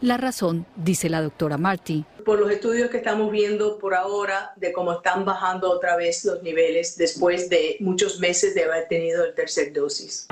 La 0.00 0.16
razón, 0.16 0.66
dice 0.76 1.08
la 1.08 1.22
doctora 1.22 1.58
Marty. 1.58 2.04
Por 2.24 2.40
los 2.40 2.50
estudios 2.50 2.90
que 2.90 2.98
estamos 2.98 3.30
viendo 3.30 3.78
por 3.78 3.94
ahora 3.94 4.52
de 4.56 4.72
cómo 4.72 4.92
están 4.92 5.24
bajando 5.24 5.70
otra 5.70 5.96
vez 5.96 6.24
los 6.24 6.42
niveles 6.42 6.96
después 6.96 7.48
de 7.48 7.76
muchos 7.80 8.18
meses 8.20 8.54
de 8.54 8.64
haber 8.64 8.88
tenido 8.88 9.24
el 9.24 9.34
tercer 9.34 9.72
dosis. 9.72 10.26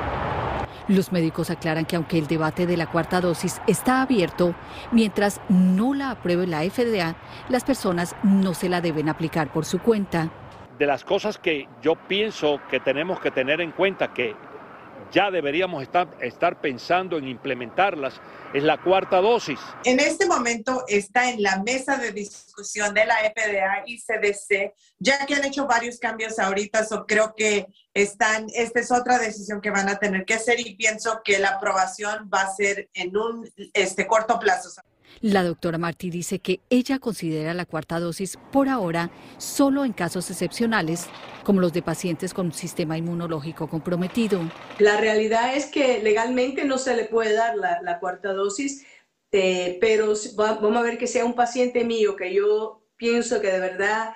Los 0.89 1.13
médicos 1.13 1.49
aclaran 1.51 1.87
que 1.87 1.97
aunque 1.97 2.19
el 2.19 2.27
debate 2.27 2.67
de 2.67 2.77
la 2.77 2.91
cuarta 2.91 3.21
dosis 3.21 3.61
está 3.67 4.03
abierto, 4.03 4.55
mientras 4.93 5.41
no 5.49 5.95
la 5.95 6.11
apruebe 6.11 6.47
la 6.47 6.63
FDA, 6.63 7.17
las 7.49 7.65
personas 7.65 8.15
no 8.23 8.53
se 8.53 8.69
la 8.69 8.83
deben 8.83 9.09
aplicar 9.09 9.51
por 9.51 9.65
su 9.65 9.79
cuenta. 9.79 10.31
De 10.79 10.87
las 10.87 11.05
cosas 11.05 11.39
que 11.39 11.69
yo 11.81 11.95
pienso 11.95 12.61
que 12.71 12.81
tenemos 12.81 13.19
que 13.21 13.31
tener 13.31 13.61
en 13.63 13.71
cuenta 13.71 14.13
que 14.13 14.35
ya 15.15 15.31
deberíamos 15.31 15.83
estar, 16.21 16.61
pensando 16.61 17.17
en 17.17 17.29
implementarlas, 17.29 18.15
es 18.53 18.65
la 18.65 18.83
cuarta 18.83 19.21
dosis. 19.21 19.61
En 19.85 20.01
este 20.01 20.27
momento 20.27 20.85
está 20.89 21.31
en 21.31 21.41
la 21.41 21.63
mesa 21.63 21.97
de 21.97 22.11
discusión 22.11 22.93
de 22.93 23.07
la 23.07 23.17
FDA 23.19 23.85
y 23.87 24.01
CDC, 24.01 24.75
ya 24.99 25.25
que 25.25 25.37
han 25.37 25.45
hecho 25.45 25.67
varios 25.67 25.99
cambios 25.99 26.39
ahorita, 26.41 26.85
so 26.85 27.07
creo 27.07 27.35
que 27.37 27.69
están, 27.95 28.47
esta 28.55 28.81
es 28.81 28.91
otra 28.91 29.19
decisión 29.19 29.61
que 29.61 29.71
van 29.71 29.89
a 29.89 29.99
tener 29.99 30.25
que 30.25 30.35
hacer 30.35 30.59
y 30.59 30.75
pienso 30.75 31.21
que 31.25 31.39
la 31.39 31.51
aprobación 31.51 32.29
va 32.33 32.43
a 32.43 32.55
ser 32.55 32.91
en 32.93 33.17
un 33.17 33.49
este, 33.73 34.09
corto 34.09 34.41
plazo. 34.41 34.69
La 35.21 35.43
doctora 35.43 35.79
Martí 35.79 36.11
dice 36.11 36.39
que 36.39 36.61
ella 36.71 36.99
considera 36.99 37.55
la 37.55 37.67
cuarta 37.67 38.01
dosis 38.01 38.39
por 38.53 38.69
ahora 38.69 39.11
solo 39.39 39.85
en 39.85 39.93
casos 39.93 40.31
excepcionales, 40.31 41.07
como 41.45 41.61
los 41.61 41.73
de 41.73 41.83
pacientes 41.83 42.35
con 42.35 42.47
un 42.47 42.53
sistema 42.53 42.99
inmunológico 42.99 43.69
comprometido. 43.69 44.41
La 44.79 44.97
realidad 44.99 45.57
es 45.57 45.67
que 45.67 46.03
legalmente 46.03 46.65
no 46.65 46.79
se 46.79 46.97
le 46.97 47.05
puede 47.05 47.35
dar 47.35 47.57
la, 47.57 48.01
cuarta 48.01 48.33
dosis, 48.33 48.85
eh, 49.33 49.79
pero 49.81 50.15
va, 50.39 50.55
vamos 50.55 50.79
a 50.79 50.83
ver 50.83 50.99
que 50.99 51.07
sea 51.07 51.25
un 51.25 51.35
paciente 51.35 51.85
mío 51.85 52.17
que 52.17 52.33
yo 52.35 52.85
pienso 52.97 53.41
que 53.41 53.51
de 53.51 53.61
verdad 53.61 54.15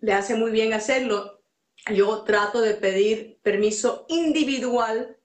le 0.00 0.12
hace 0.12 0.34
muy 0.34 0.50
bien 0.50 0.72
hacerlo. 0.72 1.42
Yo 1.94 2.22
trato 2.22 2.60
de 2.60 2.74
pedir 2.74 3.38
permiso 3.42 4.06
individual 4.08 5.16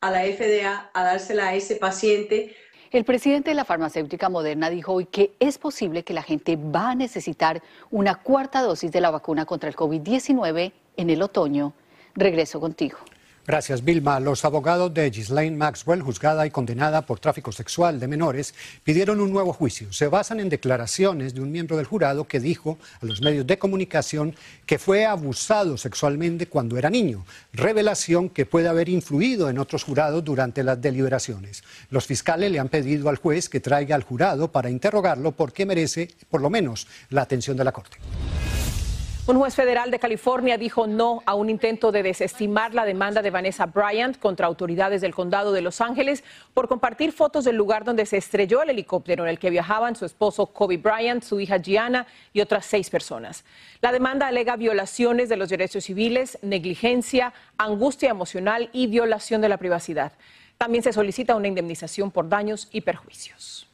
a 0.00 0.10
la 0.10 0.22
FDA 0.24 0.90
a 0.94 1.04
dársela 1.04 1.48
a 1.48 1.54
ese 1.54 1.76
paciente 1.76 2.54
el 2.96 3.04
presidente 3.04 3.50
de 3.50 3.54
la 3.54 3.64
farmacéutica 3.64 4.28
Moderna 4.28 4.70
dijo 4.70 4.92
hoy 4.92 5.04
que 5.06 5.34
es 5.38 5.58
posible 5.58 6.02
que 6.02 6.14
la 6.14 6.22
gente 6.22 6.56
va 6.56 6.90
a 6.90 6.94
necesitar 6.94 7.62
una 7.90 8.14
cuarta 8.14 8.62
dosis 8.62 8.90
de 8.90 9.00
la 9.00 9.10
vacuna 9.10 9.44
contra 9.44 9.68
el 9.68 9.76
COVID-19 9.76 10.72
en 10.96 11.10
el 11.10 11.22
otoño. 11.22 11.74
Regreso 12.14 12.58
contigo. 12.58 12.98
Gracias, 13.46 13.84
Vilma. 13.84 14.18
Los 14.18 14.44
abogados 14.44 14.92
de 14.92 15.08
Ghislaine 15.08 15.56
Maxwell, 15.56 16.02
juzgada 16.02 16.44
y 16.48 16.50
condenada 16.50 17.02
por 17.02 17.20
tráfico 17.20 17.52
sexual 17.52 18.00
de 18.00 18.08
menores, 18.08 18.56
pidieron 18.82 19.20
un 19.20 19.32
nuevo 19.32 19.52
juicio. 19.52 19.92
Se 19.92 20.08
basan 20.08 20.40
en 20.40 20.48
declaraciones 20.48 21.32
de 21.32 21.40
un 21.40 21.52
miembro 21.52 21.76
del 21.76 21.86
jurado 21.86 22.26
que 22.26 22.40
dijo 22.40 22.76
a 23.00 23.06
los 23.06 23.20
medios 23.20 23.46
de 23.46 23.56
comunicación 23.56 24.34
que 24.66 24.80
fue 24.80 25.06
abusado 25.06 25.76
sexualmente 25.76 26.48
cuando 26.48 26.76
era 26.76 26.90
niño, 26.90 27.24
revelación 27.52 28.30
que 28.30 28.46
puede 28.46 28.66
haber 28.66 28.88
influido 28.88 29.48
en 29.48 29.60
otros 29.60 29.84
jurados 29.84 30.24
durante 30.24 30.64
las 30.64 30.82
deliberaciones. 30.82 31.62
Los 31.88 32.04
fiscales 32.06 32.50
le 32.50 32.58
han 32.58 32.68
pedido 32.68 33.08
al 33.08 33.16
juez 33.16 33.48
que 33.48 33.60
traiga 33.60 33.94
al 33.94 34.02
jurado 34.02 34.50
para 34.50 34.70
interrogarlo 34.70 35.30
porque 35.30 35.66
merece, 35.66 36.08
por 36.28 36.40
lo 36.40 36.50
menos, 36.50 36.88
la 37.10 37.22
atención 37.22 37.56
de 37.56 37.62
la 37.62 37.70
Corte. 37.70 37.98
Un 39.28 39.38
juez 39.38 39.56
federal 39.56 39.90
de 39.90 39.98
California 39.98 40.56
dijo 40.56 40.86
no 40.86 41.20
a 41.26 41.34
un 41.34 41.50
intento 41.50 41.90
de 41.90 42.04
desestimar 42.04 42.74
la 42.74 42.84
demanda 42.84 43.22
de 43.22 43.30
Vanessa 43.30 43.66
Bryant 43.66 44.16
contra 44.20 44.46
autoridades 44.46 45.00
del 45.00 45.16
condado 45.16 45.50
de 45.50 45.62
Los 45.62 45.80
Ángeles 45.80 46.22
por 46.54 46.68
compartir 46.68 47.10
fotos 47.10 47.44
del 47.44 47.56
lugar 47.56 47.82
donde 47.82 48.06
se 48.06 48.18
estrelló 48.18 48.62
el 48.62 48.70
helicóptero 48.70 49.24
en 49.24 49.30
el 49.30 49.40
que 49.40 49.50
viajaban 49.50 49.96
su 49.96 50.04
esposo 50.04 50.46
Kobe 50.46 50.76
Bryant, 50.76 51.24
su 51.24 51.40
hija 51.40 51.56
Gianna 51.56 52.06
y 52.32 52.40
otras 52.40 52.66
seis 52.66 52.88
personas. 52.88 53.44
La 53.80 53.90
demanda 53.90 54.28
alega 54.28 54.54
violaciones 54.54 55.28
de 55.28 55.36
los 55.36 55.48
derechos 55.48 55.82
civiles, 55.82 56.38
negligencia, 56.42 57.32
angustia 57.58 58.10
emocional 58.10 58.70
y 58.72 58.86
violación 58.86 59.40
de 59.40 59.48
la 59.48 59.56
privacidad. 59.56 60.12
También 60.56 60.84
se 60.84 60.92
solicita 60.92 61.34
una 61.34 61.48
indemnización 61.48 62.12
por 62.12 62.28
daños 62.28 62.68
y 62.70 62.82
perjuicios. 62.82 63.66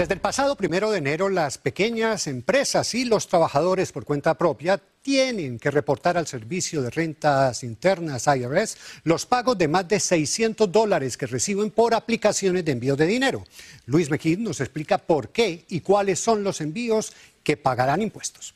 Desde 0.00 0.14
el 0.14 0.20
pasado 0.20 0.56
primero 0.56 0.90
de 0.90 0.96
enero, 0.96 1.28
las 1.28 1.58
pequeñas 1.58 2.26
empresas 2.26 2.94
y 2.94 3.04
los 3.04 3.28
trabajadores 3.28 3.92
por 3.92 4.06
cuenta 4.06 4.32
propia 4.32 4.80
tienen 5.02 5.58
que 5.58 5.70
reportar 5.70 6.16
al 6.16 6.26
Servicio 6.26 6.80
de 6.80 6.88
Rentas 6.88 7.62
Internas 7.62 8.26
IRS 8.26 8.78
los 9.04 9.26
pagos 9.26 9.58
de 9.58 9.68
más 9.68 9.86
de 9.88 10.00
600 10.00 10.72
dólares 10.72 11.18
que 11.18 11.26
reciben 11.26 11.70
por 11.70 11.92
aplicaciones 11.92 12.64
de 12.64 12.72
envío 12.72 12.96
de 12.96 13.04
dinero. 13.04 13.44
Luis 13.84 14.10
Mejid 14.10 14.38
nos 14.38 14.62
explica 14.62 14.96
por 14.96 15.28
qué 15.28 15.66
y 15.68 15.80
cuáles 15.80 16.18
son 16.18 16.42
los 16.42 16.62
envíos 16.62 17.12
que 17.44 17.58
pagarán 17.58 18.00
impuestos. 18.00 18.54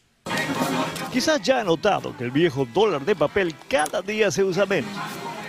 Quizás 1.13 1.43
ya 1.43 1.61
ha 1.61 1.65
notado 1.65 2.17
que 2.17 2.25
el 2.25 2.31
viejo 2.31 2.67
dólar 2.73 3.05
de 3.05 3.17
papel 3.17 3.55
cada 3.69 4.01
día 4.01 4.31
se 4.31 4.43
usa 4.43 4.65
menos. 4.65 4.91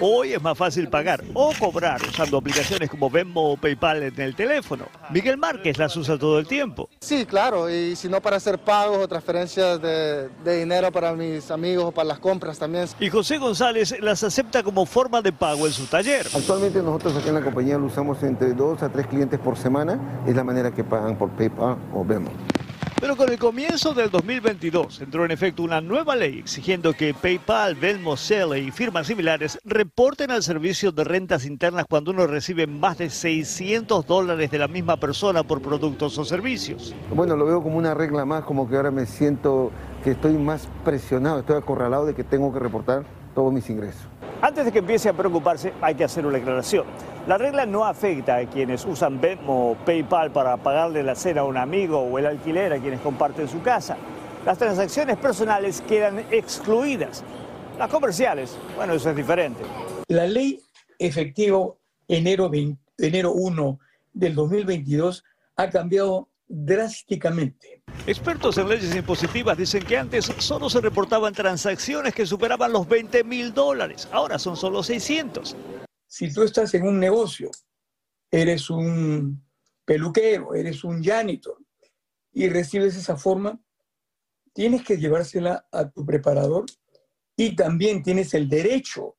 Hoy 0.02 0.34
es 0.34 0.42
más 0.42 0.58
fácil 0.58 0.90
pagar 0.90 1.24
o 1.34 1.54
cobrar 1.58 2.02
usando 2.02 2.38
aplicaciones 2.38 2.90
como 2.90 3.10
Venmo 3.10 3.54
o 3.54 3.58
PayPal 3.58 4.04
en 4.04 4.20
el 4.20 4.36
teléfono. 4.36 4.88
Miguel 5.10 5.38
Márquez 5.38 5.78
las 5.78 5.96
usa 5.96 6.18
todo 6.18 6.38
el 6.38 6.48
tiempo. 6.48 6.90
Sí, 7.00 7.26
claro, 7.26 7.70
y 7.70 7.96
si 7.96 8.10
no 8.10 8.22
para 8.22 8.36
hacer 8.36 8.60
pagos 8.60 8.98
o 8.98 9.08
transferencias 9.08 9.82
de, 9.82 10.30
de, 10.44 10.60
dinero 10.60 10.92
para 10.92 11.14
mis 11.14 11.50
amigos 11.50 11.86
o 11.86 11.92
para 11.92 12.10
las 12.10 12.20
compras 12.20 12.60
también. 12.60 12.86
Y 13.00 13.10
José 13.10 13.38
González 13.38 13.96
las 14.02 14.24
acepta 14.24 14.64
como 14.64 14.86
forma 14.86 15.22
de 15.22 15.32
pago 15.32 15.66
en 15.66 15.72
su 15.72 15.86
taller. 15.86 16.28
Actualmente 16.36 16.82
nosotros 16.82 17.16
aquí 17.16 17.30
en 17.30 17.36
la 17.36 17.42
compañía 17.42 17.78
lo 17.78 17.86
usamos 17.86 18.22
entre 18.24 18.54
dos 18.54 18.84
a 18.84 18.90
tres 18.90 19.08
clientes 19.08 19.40
por 19.40 19.58
semana. 19.58 20.24
Es 20.28 20.36
la 20.36 20.44
manera 20.44 20.72
que 20.72 20.84
pagan 20.84 21.18
por 21.18 21.30
PayPal 21.32 21.78
o 21.94 22.04
Venmo. 22.04 22.32
Pero 23.06 23.18
con 23.18 23.30
el 23.30 23.38
comienzo 23.38 23.94
del 23.94 24.10
2022 24.10 25.02
entró 25.02 25.26
en 25.26 25.30
efecto 25.30 25.62
una 25.62 25.80
nueva 25.80 26.16
ley 26.16 26.40
exigiendo 26.40 26.92
que 26.92 27.14
PayPal, 27.14 27.76
Venmo, 27.76 28.18
Zelle 28.18 28.58
y 28.58 28.72
firmas 28.72 29.06
similares 29.06 29.60
reporten 29.64 30.32
al 30.32 30.42
servicio 30.42 30.92
de 30.92 31.04
rentas 31.04 31.46
internas 31.46 31.86
cuando 31.88 32.10
uno 32.10 32.26
recibe 32.26 32.66
más 32.66 32.98
de 32.98 33.12
600 33.12 34.08
dólares 34.08 34.50
de 34.50 34.58
la 34.58 34.68
misma 34.68 34.98
persona 34.98 35.44
por 35.44 35.62
productos 35.62 36.18
o 36.18 36.26
servicios. 36.26 36.96
Bueno, 37.14 37.36
lo 37.36 37.46
veo 37.46 37.62
como 37.62 37.78
una 37.78 37.94
regla 37.94 38.26
más, 38.26 38.44
como 38.44 38.68
que 38.68 38.76
ahora 38.76 38.90
me 38.90 39.06
siento 39.06 39.70
que 40.04 40.10
estoy 40.10 40.34
más 40.34 40.68
presionado, 40.84 41.42
estoy 41.42 41.58
acorralado 41.58 42.08
de 42.08 42.16
que 42.16 42.24
tengo 42.24 42.52
que 42.52 42.58
reportar 42.58 43.04
todos 43.36 43.54
mis 43.54 43.70
ingresos. 43.70 44.02
Antes 44.42 44.66
de 44.66 44.72
que 44.72 44.80
empiece 44.80 45.10
a 45.10 45.14
preocuparse, 45.14 45.74
hay 45.82 45.96
que 45.96 46.04
hacer 46.04 46.26
una 46.26 46.38
aclaración. 46.38 46.86
La 47.28 47.38
regla 47.38 47.66
no 47.66 47.86
afecta 47.86 48.36
a 48.36 48.46
quienes 48.46 48.86
usan 48.86 49.20
Venmo 49.20 49.72
o 49.72 49.76
PayPal 49.76 50.32
para 50.32 50.58
pagarle 50.58 51.02
la 51.04 51.16
cena 51.16 51.42
a 51.42 51.44
un 51.46 51.58
amigo 51.58 52.00
o 52.00 52.20
el 52.20 52.26
alquiler 52.26 52.74
a 52.74 52.80
quienes 52.80 53.00
comparten 53.00 53.48
su 53.48 53.62
casa. 53.62 53.98
Las 54.46 54.58
transacciones 54.58 55.18
personales 55.18 55.82
quedan 55.82 56.20
excluidas. 56.30 57.24
Las 57.80 57.90
comerciales, 57.90 58.56
bueno, 58.76 58.94
eso 58.94 59.10
es 59.10 59.16
diferente. 59.16 59.64
La 60.08 60.28
ley 60.28 60.62
efectivo 61.00 61.80
enero, 62.08 62.52
enero 62.98 63.32
1 63.32 63.80
del 64.14 64.36
2022 64.36 65.24
ha 65.56 65.70
cambiado 65.70 66.30
drásticamente. 66.48 67.84
Expertos 68.08 68.58
en 68.58 68.70
leyes 68.70 68.96
impositivas 68.96 69.58
dicen 69.58 69.84
que 69.84 69.98
antes 69.98 70.26
solo 70.38 70.70
se 70.70 70.82
reportaban 70.82 71.34
transacciones 71.34 72.14
que 72.14 72.26
superaban 72.26 72.72
los 72.72 72.88
20 72.88 73.24
mil 73.24 73.54
dólares, 73.54 74.08
ahora 74.12 74.38
son 74.38 74.56
solo 74.56 74.84
600. 74.84 75.56
Si 76.08 76.32
tú 76.34 76.44
estás 76.44 76.74
en 76.76 76.88
un 76.88 77.00
negocio, 77.00 77.50
eres 78.30 78.70
un 78.70 79.44
peluquero, 79.86 80.54
eres 80.54 80.84
un 80.84 81.04
janitor 81.04 81.58
y 82.32 82.50
recibes 82.50 82.96
esa 82.96 83.18
forma, 83.18 83.60
tienes 84.54 84.84
que 84.84 84.98
llevársela 84.98 85.68
a 85.72 85.90
tu 85.90 86.06
preparador 86.06 86.66
y 87.36 87.56
también 87.56 88.04
tienes 88.04 88.34
el 88.34 88.48
derecho 88.48 89.18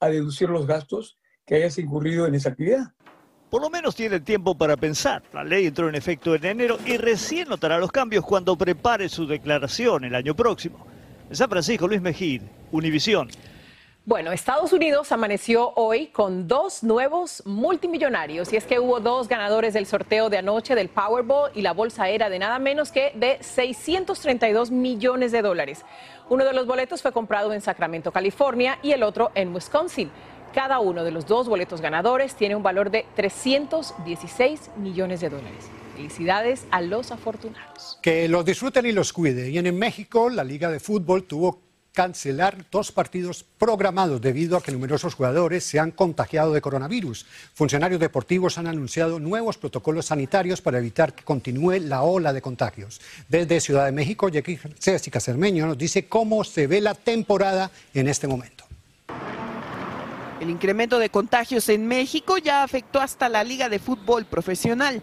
a 0.00 0.08
deducir 0.08 0.48
los 0.48 0.66
gastos 0.66 1.18
que 1.44 1.56
hayas 1.56 1.78
incurrido 1.78 2.26
en 2.26 2.34
esa 2.34 2.50
actividad. 2.50 2.94
Por 3.50 3.62
lo 3.62 3.70
menos 3.70 3.96
tiene 3.96 4.20
tiempo 4.20 4.54
para 4.54 4.76
pensar. 4.76 5.22
La 5.32 5.42
ley 5.42 5.66
entró 5.66 5.88
en 5.88 5.94
efecto 5.94 6.34
en 6.34 6.44
enero 6.44 6.78
y 6.84 6.98
recién 6.98 7.48
notará 7.48 7.78
los 7.78 7.90
cambios 7.90 8.24
cuando 8.24 8.56
prepare 8.56 9.08
su 9.08 9.26
declaración 9.26 10.04
el 10.04 10.14
año 10.14 10.34
próximo. 10.34 10.86
En 11.30 11.36
San 11.36 11.48
Francisco, 11.48 11.88
Luis 11.88 12.02
Mejid, 12.02 12.42
Univisión. 12.72 13.30
Bueno, 14.04 14.32
Estados 14.32 14.72
Unidos 14.72 15.12
amaneció 15.12 15.72
hoy 15.76 16.06
con 16.06 16.48
dos 16.48 16.82
nuevos 16.82 17.42
multimillonarios 17.44 18.50
y 18.54 18.56
es 18.56 18.64
que 18.64 18.78
hubo 18.78 19.00
dos 19.00 19.28
ganadores 19.28 19.74
del 19.74 19.84
sorteo 19.84 20.30
de 20.30 20.38
anoche 20.38 20.74
del 20.74 20.88
Powerball 20.88 21.50
y 21.54 21.60
la 21.60 21.72
bolsa 21.72 22.08
era 22.08 22.30
de 22.30 22.38
nada 22.38 22.58
menos 22.58 22.90
que 22.90 23.12
de 23.14 23.36
632 23.42 24.70
millones 24.70 25.30
de 25.30 25.42
dólares. 25.42 25.84
Uno 26.30 26.46
de 26.46 26.54
los 26.54 26.66
boletos 26.66 27.02
fue 27.02 27.12
comprado 27.12 27.52
en 27.52 27.60
Sacramento, 27.60 28.10
California 28.10 28.78
y 28.82 28.92
el 28.92 29.02
otro 29.02 29.30
en 29.34 29.54
Wisconsin. 29.54 30.10
Cada 30.54 30.80
uno 30.80 31.04
de 31.04 31.10
los 31.10 31.26
dos 31.26 31.48
boletos 31.48 31.80
ganadores 31.80 32.34
tiene 32.34 32.56
un 32.56 32.62
valor 32.62 32.90
de 32.90 33.06
316 33.16 34.70
millones 34.76 35.20
de 35.20 35.28
dólares. 35.28 35.68
Felicidades 35.94 36.64
a 36.70 36.80
los 36.80 37.10
afortunados. 37.10 37.98
Que 38.02 38.28
los 38.28 38.44
disfruten 38.44 38.86
y 38.86 38.92
los 38.92 39.12
cuide. 39.12 39.50
Y 39.50 39.58
en 39.58 39.78
México, 39.78 40.30
la 40.30 40.44
Liga 40.44 40.70
de 40.70 40.80
Fútbol 40.80 41.24
tuvo 41.24 41.60
cancelar 41.98 42.64
dos 42.70 42.92
partidos 42.92 43.44
programados 43.58 44.20
debido 44.20 44.56
a 44.56 44.62
que 44.62 44.70
numerosos 44.70 45.14
jugadores 45.14 45.64
se 45.64 45.80
han 45.80 45.90
contagiado 45.90 46.52
de 46.52 46.60
coronavirus. 46.60 47.26
Funcionarios 47.54 47.98
deportivos 47.98 48.56
han 48.56 48.68
anunciado 48.68 49.18
nuevos 49.18 49.58
protocolos 49.58 50.06
sanitarios 50.06 50.62
para 50.62 50.78
evitar 50.78 51.12
que 51.12 51.24
continúe 51.24 51.80
la 51.80 52.02
ola 52.02 52.32
de 52.32 52.40
contagios. 52.40 53.00
Desde 53.28 53.60
Ciudad 53.60 53.86
de 53.86 53.90
México, 53.92 54.30
Jessica 54.80 55.18
Cermeño 55.18 55.66
nos 55.66 55.76
dice 55.76 56.06
cómo 56.06 56.44
se 56.44 56.68
ve 56.68 56.80
la 56.80 56.94
temporada 56.94 57.72
en 57.92 58.06
este 58.06 58.28
momento. 58.28 58.57
El 60.40 60.50
incremento 60.50 60.98
de 60.98 61.10
contagios 61.10 61.68
en 61.68 61.86
México 61.86 62.38
ya 62.38 62.62
afectó 62.62 63.00
hasta 63.00 63.28
la 63.28 63.42
Liga 63.42 63.68
de 63.68 63.80
Fútbol 63.80 64.24
Profesional. 64.24 65.02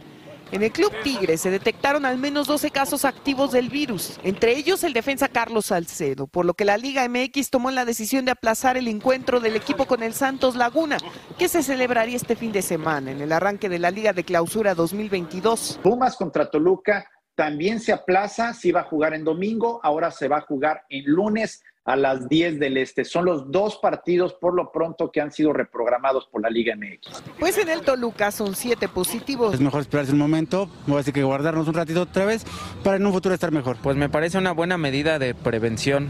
En 0.51 0.63
el 0.63 0.71
Club 0.71 0.93
Tigre 1.03 1.37
se 1.37 1.49
detectaron 1.49 2.05
al 2.05 2.17
menos 2.17 2.47
12 2.47 2.69
casos 2.69 3.03
activos 3.03 3.51
del 3.51 3.69
virus, 3.69 4.19
entre 4.23 4.55
ellos 4.55 4.83
el 4.83 4.93
defensa 4.93 5.27
Carlos 5.27 5.65
Salcedo, 5.65 6.27
por 6.27 6.45
lo 6.45 6.53
que 6.53 6.63
la 6.63 6.77
Liga 6.77 7.07
MX 7.09 7.49
tomó 7.49 7.71
la 7.71 7.83
decisión 7.83 8.25
de 8.25 8.31
aplazar 8.31 8.77
el 8.77 8.87
encuentro 8.87 9.39
del 9.39 9.55
equipo 9.55 9.85
con 9.85 10.03
el 10.03 10.13
Santos 10.13 10.55
Laguna, 10.55 10.97
que 11.37 11.49
se 11.49 11.63
celebraría 11.63 12.15
este 12.15 12.35
fin 12.35 12.51
de 12.51 12.61
semana 12.61 13.11
en 13.11 13.21
el 13.21 13.31
arranque 13.31 13.69
de 13.69 13.79
la 13.79 13.91
Liga 13.91 14.13
de 14.13 14.23
Clausura 14.23 14.75
2022. 14.75 15.79
Pumas 15.81 16.15
contra 16.15 16.49
Toluca 16.49 17.09
también 17.33 17.79
se 17.81 17.91
aplaza, 17.91 18.53
se 18.53 18.69
iba 18.69 18.81
a 18.81 18.85
jugar 18.85 19.13
en 19.15 19.23
domingo, 19.25 19.81
ahora 19.83 20.11
se 20.11 20.27
va 20.27 20.37
a 20.37 20.41
jugar 20.41 20.83
en 20.89 21.05
lunes 21.05 21.63
a 21.85 21.95
las 21.95 22.27
10 22.27 22.59
del 22.59 22.77
Este. 22.77 23.05
Son 23.05 23.25
los 23.25 23.51
dos 23.51 23.77
partidos 23.77 24.33
por 24.33 24.55
lo 24.55 24.71
pronto 24.71 25.11
que 25.11 25.21
han 25.21 25.31
sido 25.31 25.53
reprogramados 25.53 26.25
por 26.25 26.41
la 26.41 26.49
Liga 26.49 26.75
MX. 26.75 27.23
Pues 27.39 27.57
en 27.59 27.69
el 27.69 27.81
Toluca 27.81 28.31
son 28.31 28.55
siete 28.55 28.89
positivos. 28.89 29.53
Es 29.53 29.61
mejor 29.61 29.81
esperarse 29.81 30.11
un 30.11 30.17
momento, 30.17 30.67
voy 30.87 30.95
a 30.95 30.97
decir 30.97 31.13
que 31.13 31.23
guardarnos 31.23 31.67
un 31.67 31.75
ratito 31.75 32.01
otra 32.01 32.25
vez 32.25 32.43
para 32.83 32.97
en 32.97 33.05
un 33.05 33.13
futuro 33.13 33.35
estar 33.35 33.51
mejor. 33.51 33.77
Pues 33.81 33.95
me 33.95 34.09
parece 34.09 34.37
una 34.39 34.51
buena 34.51 34.77
medida 34.77 35.19
de 35.19 35.35
prevención 35.35 36.09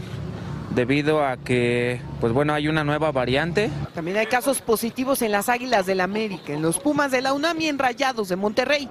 debido 0.74 1.24
a 1.24 1.36
que, 1.36 2.00
pues 2.20 2.32
bueno, 2.32 2.54
hay 2.54 2.68
una 2.68 2.82
nueva 2.82 3.12
variante. 3.12 3.70
También 3.94 4.16
hay 4.16 4.26
casos 4.26 4.62
positivos 4.62 5.22
en 5.22 5.32
las 5.32 5.48
Águilas 5.48 5.86
del 5.86 6.00
América, 6.00 6.52
en 6.52 6.62
los 6.62 6.78
Pumas 6.78 7.10
de 7.10 7.20
la 7.20 7.34
UNAM 7.34 7.60
y 7.60 7.68
en 7.68 7.78
Rayados 7.78 8.28
de 8.28 8.36
Monterrey. 8.36 8.88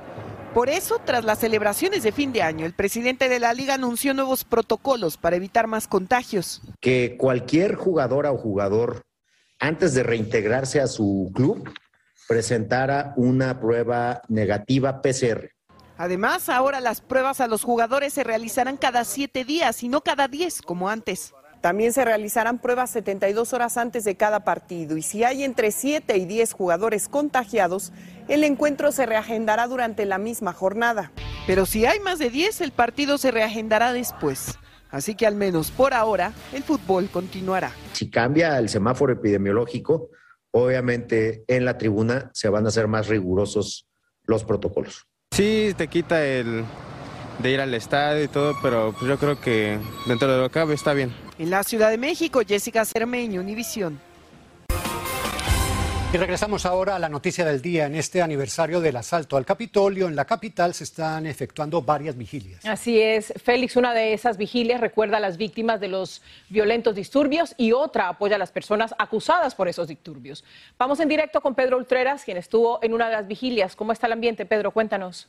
Por 0.56 0.70
eso, 0.70 1.02
tras 1.04 1.26
las 1.26 1.40
celebraciones 1.40 2.02
de 2.04 2.14
fin 2.14 2.32
de 2.32 2.42
año, 2.42 2.66
el 2.66 2.72
presidente 2.72 3.28
de 3.28 3.42
la 3.42 3.52
liga 3.52 3.74
anunció 3.74 4.14
nuevos 4.14 4.46
protocolos 4.46 5.18
para 5.18 5.36
evitar 5.36 5.68
más 5.68 5.86
contagios. 5.86 6.62
Que 6.80 7.18
cualquier 7.20 7.76
jugadora 7.76 8.32
o 8.32 8.38
jugador, 8.38 9.02
antes 9.60 9.94
de 9.94 10.04
reintegrarse 10.04 10.80
a 10.80 10.88
su 10.88 11.30
club, 11.36 11.70
presentara 12.30 13.14
una 13.18 13.60
prueba 13.60 14.22
negativa 14.30 15.02
PCR. 15.02 15.50
Además, 15.98 16.48
ahora 16.48 16.80
las 16.80 17.02
pruebas 17.02 17.42
a 17.42 17.48
los 17.48 17.62
jugadores 17.62 18.14
se 18.14 18.24
realizarán 18.24 18.78
cada 18.78 19.04
siete 19.04 19.44
días 19.44 19.84
y 19.84 19.90
no 19.90 20.00
cada 20.00 20.30
diez 20.30 20.62
como 20.62 20.88
antes. 20.88 21.34
También 21.66 21.94
se 21.94 22.06
realizarán 22.06 22.60
pruebas 22.60 22.92
72 22.92 23.52
horas 23.52 23.76
antes 23.76 24.04
de 24.04 24.16
cada 24.16 24.46
partido 24.46 24.98
y 24.98 25.02
si 25.02 25.24
hay 25.24 25.44
entre 25.44 25.72
7 25.72 26.16
y 26.16 26.26
10 26.26 26.54
jugadores 26.54 27.10
contagiados, 27.10 27.92
el 28.28 28.44
encuentro 28.44 28.92
se 28.92 29.06
reagendará 29.06 29.68
durante 29.68 30.06
la 30.06 30.18
misma 30.18 30.54
jornada. 30.54 31.12
Pero 31.48 31.66
si 31.66 31.86
hay 31.86 32.00
más 32.00 32.20
de 32.20 32.30
10, 32.30 32.62
el 32.62 32.72
partido 32.72 33.18
se 33.18 33.32
reagendará 33.32 33.94
después. 33.94 34.58
Así 34.90 35.16
que 35.16 35.28
al 35.28 35.36
menos 35.36 35.72
por 35.72 35.94
ahora, 35.94 36.34
el 36.54 36.64
fútbol 36.64 37.10
continuará. 37.10 37.72
Si 37.94 38.10
cambia 38.10 38.58
el 38.58 38.70
semáforo 38.70 39.14
epidemiológico, 39.14 40.10
obviamente 40.52 41.44
en 41.48 41.66
la 41.66 41.78
tribuna 41.78 42.32
se 42.34 42.50
van 42.50 42.66
a 42.66 42.70
hacer 42.70 42.88
más 42.88 43.08
rigurosos 43.08 43.88
los 44.24 44.44
protocolos. 44.44 45.06
Sí, 45.32 45.74
te 45.76 45.88
quita 45.88 46.26
el 46.26 46.64
de 47.40 47.52
ir 47.52 47.60
al 47.60 47.74
estadio 47.74 48.24
y 48.24 48.28
todo, 48.28 48.54
pero 48.62 48.94
pues 48.98 49.10
yo 49.10 49.18
creo 49.18 49.40
que 49.40 49.78
dentro 50.08 50.32
de 50.32 50.38
lo 50.38 50.48
que 50.48 50.54
cabe 50.54 50.74
está 50.74 50.94
bien. 50.94 51.14
En 51.38 51.50
la 51.50 51.64
Ciudad 51.64 51.90
de 51.90 51.98
México, 51.98 52.42
Jessica 52.48 52.86
Cermeño, 52.86 53.42
Univisión. 53.42 54.00
Y 56.16 56.18
regresamos 56.18 56.66
ahora 56.66 56.96
a 56.96 57.00
la 57.00 57.10
noticia 57.10 57.44
del 57.44 57.62
día. 57.62 57.88
En 57.88 57.96
este 57.96 58.22
aniversario 58.22 58.80
del 58.80 58.96
asalto 58.96 59.36
al 59.36 59.46
Capitolio, 59.46 60.08
en 60.08 60.16
la 60.16 60.24
capital 60.24 60.74
se 60.74 60.86
están 60.86 61.26
efectuando 61.26 61.82
varias 61.82 62.16
vigilias. 62.16 62.66
Así 62.66 63.02
es, 63.02 63.34
Félix, 63.44 63.76
una 63.76 63.94
de 63.94 64.14
esas 64.14 64.38
vigilias 64.38 64.80
recuerda 64.80 65.18
a 65.18 65.20
las 65.20 65.36
víctimas 65.36 65.82
de 65.82 65.90
los 65.90 66.22
violentos 66.48 66.96
disturbios 66.96 67.54
y 67.58 67.74
otra 67.74 68.08
apoya 68.08 68.38
a 68.38 68.40
las 68.40 68.54
personas 68.54 68.96
acusadas 68.98 69.56
por 69.56 69.68
esos 69.68 69.90
disturbios. 69.90 70.46
Vamos 70.80 71.02
en 71.02 71.10
directo 71.10 71.42
con 71.42 71.54
Pedro 71.54 71.76
Ultreras, 71.76 72.24
quien 72.24 72.38
estuvo 72.38 72.80
en 72.82 72.94
una 72.94 73.08
de 73.08 73.12
las 73.12 73.28
vigilias. 73.28 73.76
¿Cómo 73.76 73.92
está 73.92 74.08
el 74.08 74.14
ambiente, 74.14 74.46
Pedro? 74.46 74.72
Cuéntanos. 74.72 75.28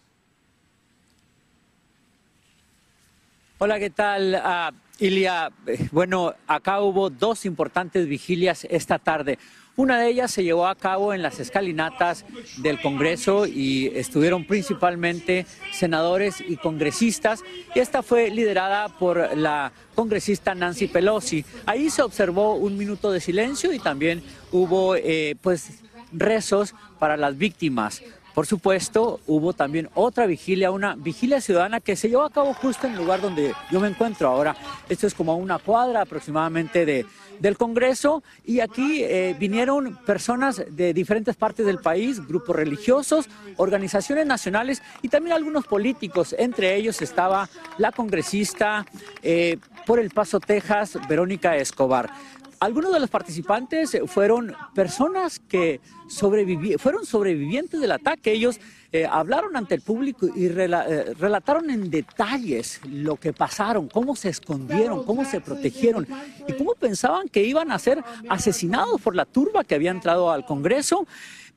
Hola, 3.58 3.80
¿qué 3.80 3.90
tal? 3.90 4.40
Uh, 4.40 5.04
Ilia, 5.04 5.50
eh, 5.66 5.88
bueno, 5.90 6.34
acá 6.46 6.80
hubo 6.80 7.10
dos 7.10 7.44
importantes 7.44 8.06
vigilias 8.06 8.64
esta 8.70 9.00
tarde. 9.00 9.36
Una 9.76 10.00
de 10.00 10.08
ellas 10.08 10.30
se 10.30 10.42
llevó 10.42 10.66
a 10.66 10.74
cabo 10.74 11.12
en 11.12 11.20
las 11.20 11.38
escalinatas 11.38 12.24
del 12.56 12.80
Congreso 12.80 13.46
y 13.46 13.88
estuvieron 13.94 14.46
principalmente 14.46 15.44
senadores 15.70 16.42
y 16.46 16.56
congresistas. 16.56 17.42
Y 17.74 17.80
esta 17.80 18.02
fue 18.02 18.30
liderada 18.30 18.88
por 18.88 19.36
la 19.36 19.72
congresista 19.94 20.54
Nancy 20.54 20.86
Pelosi. 20.86 21.44
Ahí 21.66 21.90
se 21.90 22.00
observó 22.00 22.54
un 22.54 22.78
minuto 22.78 23.12
de 23.12 23.20
silencio 23.20 23.70
y 23.74 23.78
también 23.78 24.22
hubo 24.50 24.96
eh, 24.96 25.36
pues 25.42 25.80
rezos 26.10 26.74
para 26.98 27.18
las 27.18 27.36
víctimas. 27.36 28.02
Por 28.36 28.44
supuesto, 28.44 29.18
hubo 29.26 29.54
también 29.54 29.88
otra 29.94 30.26
vigilia, 30.26 30.70
una 30.70 30.94
vigilia 30.94 31.40
ciudadana 31.40 31.80
que 31.80 31.96
se 31.96 32.10
llevó 32.10 32.24
a 32.24 32.28
cabo 32.28 32.52
justo 32.52 32.86
en 32.86 32.92
el 32.92 32.98
lugar 32.98 33.22
donde 33.22 33.54
yo 33.70 33.80
me 33.80 33.88
encuentro 33.88 34.28
ahora. 34.28 34.54
Esto 34.90 35.06
es 35.06 35.14
como 35.14 35.34
una 35.36 35.58
cuadra 35.58 36.02
aproximadamente 36.02 36.84
de, 36.84 37.06
del 37.40 37.56
Congreso 37.56 38.22
y 38.44 38.60
aquí 38.60 39.02
eh, 39.02 39.34
vinieron 39.38 39.96
personas 40.04 40.62
de 40.68 40.92
diferentes 40.92 41.34
partes 41.34 41.64
del 41.64 41.78
país, 41.78 42.26
grupos 42.28 42.54
religiosos, 42.54 43.26
organizaciones 43.56 44.26
nacionales 44.26 44.82
y 45.00 45.08
también 45.08 45.34
algunos 45.34 45.66
políticos. 45.66 46.36
Entre 46.38 46.76
ellos 46.76 47.00
estaba 47.00 47.48
la 47.78 47.90
congresista 47.90 48.84
eh, 49.22 49.56
por 49.86 49.98
El 49.98 50.10
Paso, 50.10 50.40
Texas, 50.40 50.98
Verónica 51.08 51.56
Escobar. 51.56 52.10
Algunos 52.58 52.92
de 52.92 53.00
los 53.00 53.10
participantes 53.10 53.98
fueron 54.06 54.54
personas 54.74 55.38
que 55.38 55.80
fueron 56.78 57.04
sobrevivientes 57.04 57.80
del 57.80 57.92
ataque. 57.92 58.32
Ellos 58.32 58.58
eh, 58.92 59.04
hablaron 59.04 59.56
ante 59.56 59.74
el 59.74 59.82
público 59.82 60.28
y 60.34 60.46
eh, 60.46 61.14
relataron 61.18 61.68
en 61.70 61.90
detalles 61.90 62.80
lo 62.88 63.16
que 63.16 63.32
pasaron, 63.32 63.88
cómo 63.88 64.16
se 64.16 64.30
escondieron, 64.30 65.04
cómo 65.04 65.24
se 65.24 65.40
protegieron 65.40 66.06
y 66.48 66.52
cómo 66.54 66.74
pensaban 66.74 67.28
que 67.28 67.44
iban 67.44 67.70
a 67.72 67.78
ser 67.78 68.02
asesinados 68.28 69.00
por 69.00 69.14
la 69.14 69.26
turba 69.26 69.64
que 69.64 69.74
había 69.74 69.90
entrado 69.90 70.30
al 70.30 70.46
Congreso. 70.46 71.06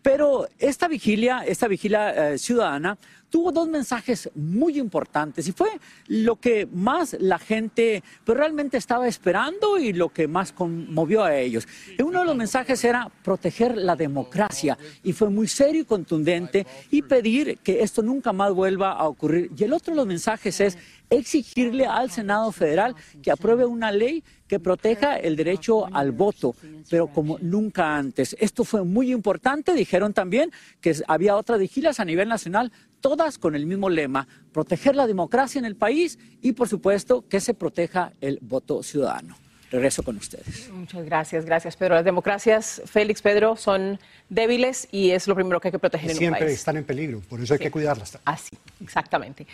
Pero 0.02 0.48
esta 0.58 0.88
vigilia, 0.88 1.44
esta 1.46 1.68
vigilia 1.68 2.34
eh, 2.34 2.38
ciudadana, 2.38 2.98
tuvo 3.30 3.52
dos 3.52 3.68
mensajes 3.68 4.30
muy 4.34 4.80
importantes 4.80 5.48
y 5.48 5.52
fue 5.52 5.70
lo 6.08 6.38
que 6.38 6.68
más 6.72 7.16
la 7.20 7.38
gente 7.38 8.04
pues, 8.24 8.38
realmente 8.38 8.78
estaba 8.78 9.08
esperando 9.08 9.78
y 9.78 9.94
lo 9.94 10.10
que 10.10 10.28
más 10.28 10.52
conmovió 10.52 11.24
a 11.24 11.36
ellos. 11.36 11.68
Uno 12.00 12.22
de 12.22 12.26
los 12.26 12.36
mensajes 12.36 12.84
era 12.84 13.10
proteger 13.24 13.78
la 13.78 13.96
democracia 13.96 14.78
y 15.04 15.14
fue 15.14 15.30
muy 15.30 15.48
serio 15.48 15.82
y 15.82 15.86
contundente 15.86 16.66
y 16.90 17.02
pedir 17.04 17.60
que 17.60 17.84
esto 17.84 18.02
nunca 18.02 18.34
más 18.34 18.54
vuelva 18.54 18.94
a 18.94 19.08
ocurrir. 19.08 19.52
Y 19.56 19.64
el 19.64 19.74
otro 19.74 19.94
de 19.94 19.98
los 19.98 20.08
mensajes 20.08 20.60
es 20.60 20.78
exigirle 21.10 21.86
al 21.86 22.12
Senado 22.12 22.52
Federal 22.52 22.96
que 23.22 23.32
apruebe 23.32 23.66
una 23.66 23.92
ley 23.92 24.24
que 24.48 24.60
proteja 24.60 25.16
el 25.16 25.36
derecho 25.36 25.94
al 25.94 26.12
voto, 26.12 26.56
pero 26.90 27.08
como 27.08 27.38
nunca 27.40 27.96
antes. 27.96 28.36
Esto 28.40 28.64
fue 28.64 28.84
muy 28.84 29.12
importante. 29.12 29.74
Dijeron 29.74 30.14
también 30.14 30.52
que 30.82 30.96
había 31.08 31.36
otras 31.36 31.60
vigilias 31.60 32.00
a 32.00 32.06
nivel 32.06 32.28
nacional, 32.30 32.72
todas 33.00 33.38
con 33.38 33.56
el 33.56 33.66
mismo 33.66 33.90
lema, 33.90 34.28
proteger 34.52 34.96
la 34.96 35.08
democracia 35.08 35.60
en 35.60 35.66
el 35.66 35.76
país 35.76 36.18
y, 36.42 36.54
por 36.54 36.68
supuesto, 36.68 37.28
que 37.28 37.40
se 37.40 37.54
proteja 37.54 38.14
el 38.22 38.40
voto 38.42 38.82
ciudadano. 38.84 39.38
Regreso 39.72 40.02
con 40.02 40.18
ustedes. 40.18 40.70
Muchas 40.72 41.06
gracias, 41.06 41.46
gracias 41.46 41.76
Pedro. 41.76 41.94
Las 41.94 42.06
democracias, 42.06 42.82
Félix, 42.86 43.22
Pedro, 43.22 43.56
son 43.56 44.00
débiles 44.28 44.88
y 44.92 45.12
es 45.12 45.28
lo 45.28 45.36
primero 45.36 45.60
que 45.60 45.68
hay 45.68 45.72
que 45.72 45.80
proteger 45.80 46.10
en 46.10 46.18
un 46.18 46.18
país. 46.18 46.30
Siempre 46.30 46.54
están 46.54 46.78
en 46.78 46.86
peligro, 46.86 47.20
por 47.30 47.40
eso 47.40 47.54
hay 47.54 47.60
que 47.60 47.70
cuidarlas. 47.70 48.18
Así, 48.26 48.58
exactamente. 48.82 49.46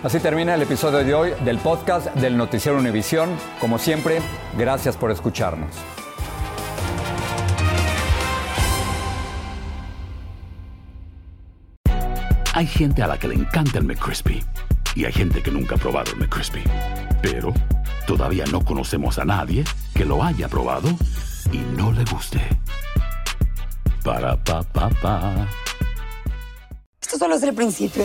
Así 0.00 0.20
termina 0.20 0.54
el 0.54 0.62
episodio 0.62 0.98
de 0.98 1.12
hoy 1.12 1.32
del 1.44 1.58
podcast 1.58 2.06
del 2.14 2.36
Noticiero 2.36 2.78
Univisión. 2.78 3.30
Como 3.60 3.78
siempre, 3.78 4.20
gracias 4.56 4.96
por 4.96 5.10
escucharnos. 5.10 5.74
Hay 12.54 12.66
gente 12.68 13.02
a 13.02 13.08
la 13.08 13.18
que 13.18 13.26
le 13.26 13.34
encanta 13.34 13.78
el 13.78 13.84
McCrispy 13.84 14.44
y 14.94 15.04
hay 15.04 15.12
gente 15.12 15.42
que 15.42 15.50
nunca 15.50 15.74
ha 15.74 15.78
probado 15.78 16.12
el 16.12 16.18
McCrispy. 16.18 16.62
Pero 17.20 17.52
todavía 18.06 18.44
no 18.52 18.64
conocemos 18.64 19.18
a 19.18 19.24
nadie 19.24 19.64
que 19.94 20.04
lo 20.04 20.22
haya 20.22 20.46
probado 20.46 20.90
y 21.50 21.58
no 21.76 21.90
le 21.90 22.04
guste. 22.04 22.40
Para 24.04 24.36
pa 24.44 24.62
pa 24.62 24.90
pa. 25.02 25.48
Esto 27.02 27.18
solo 27.18 27.34
es 27.34 27.42
el 27.42 27.54
principio. 27.54 28.04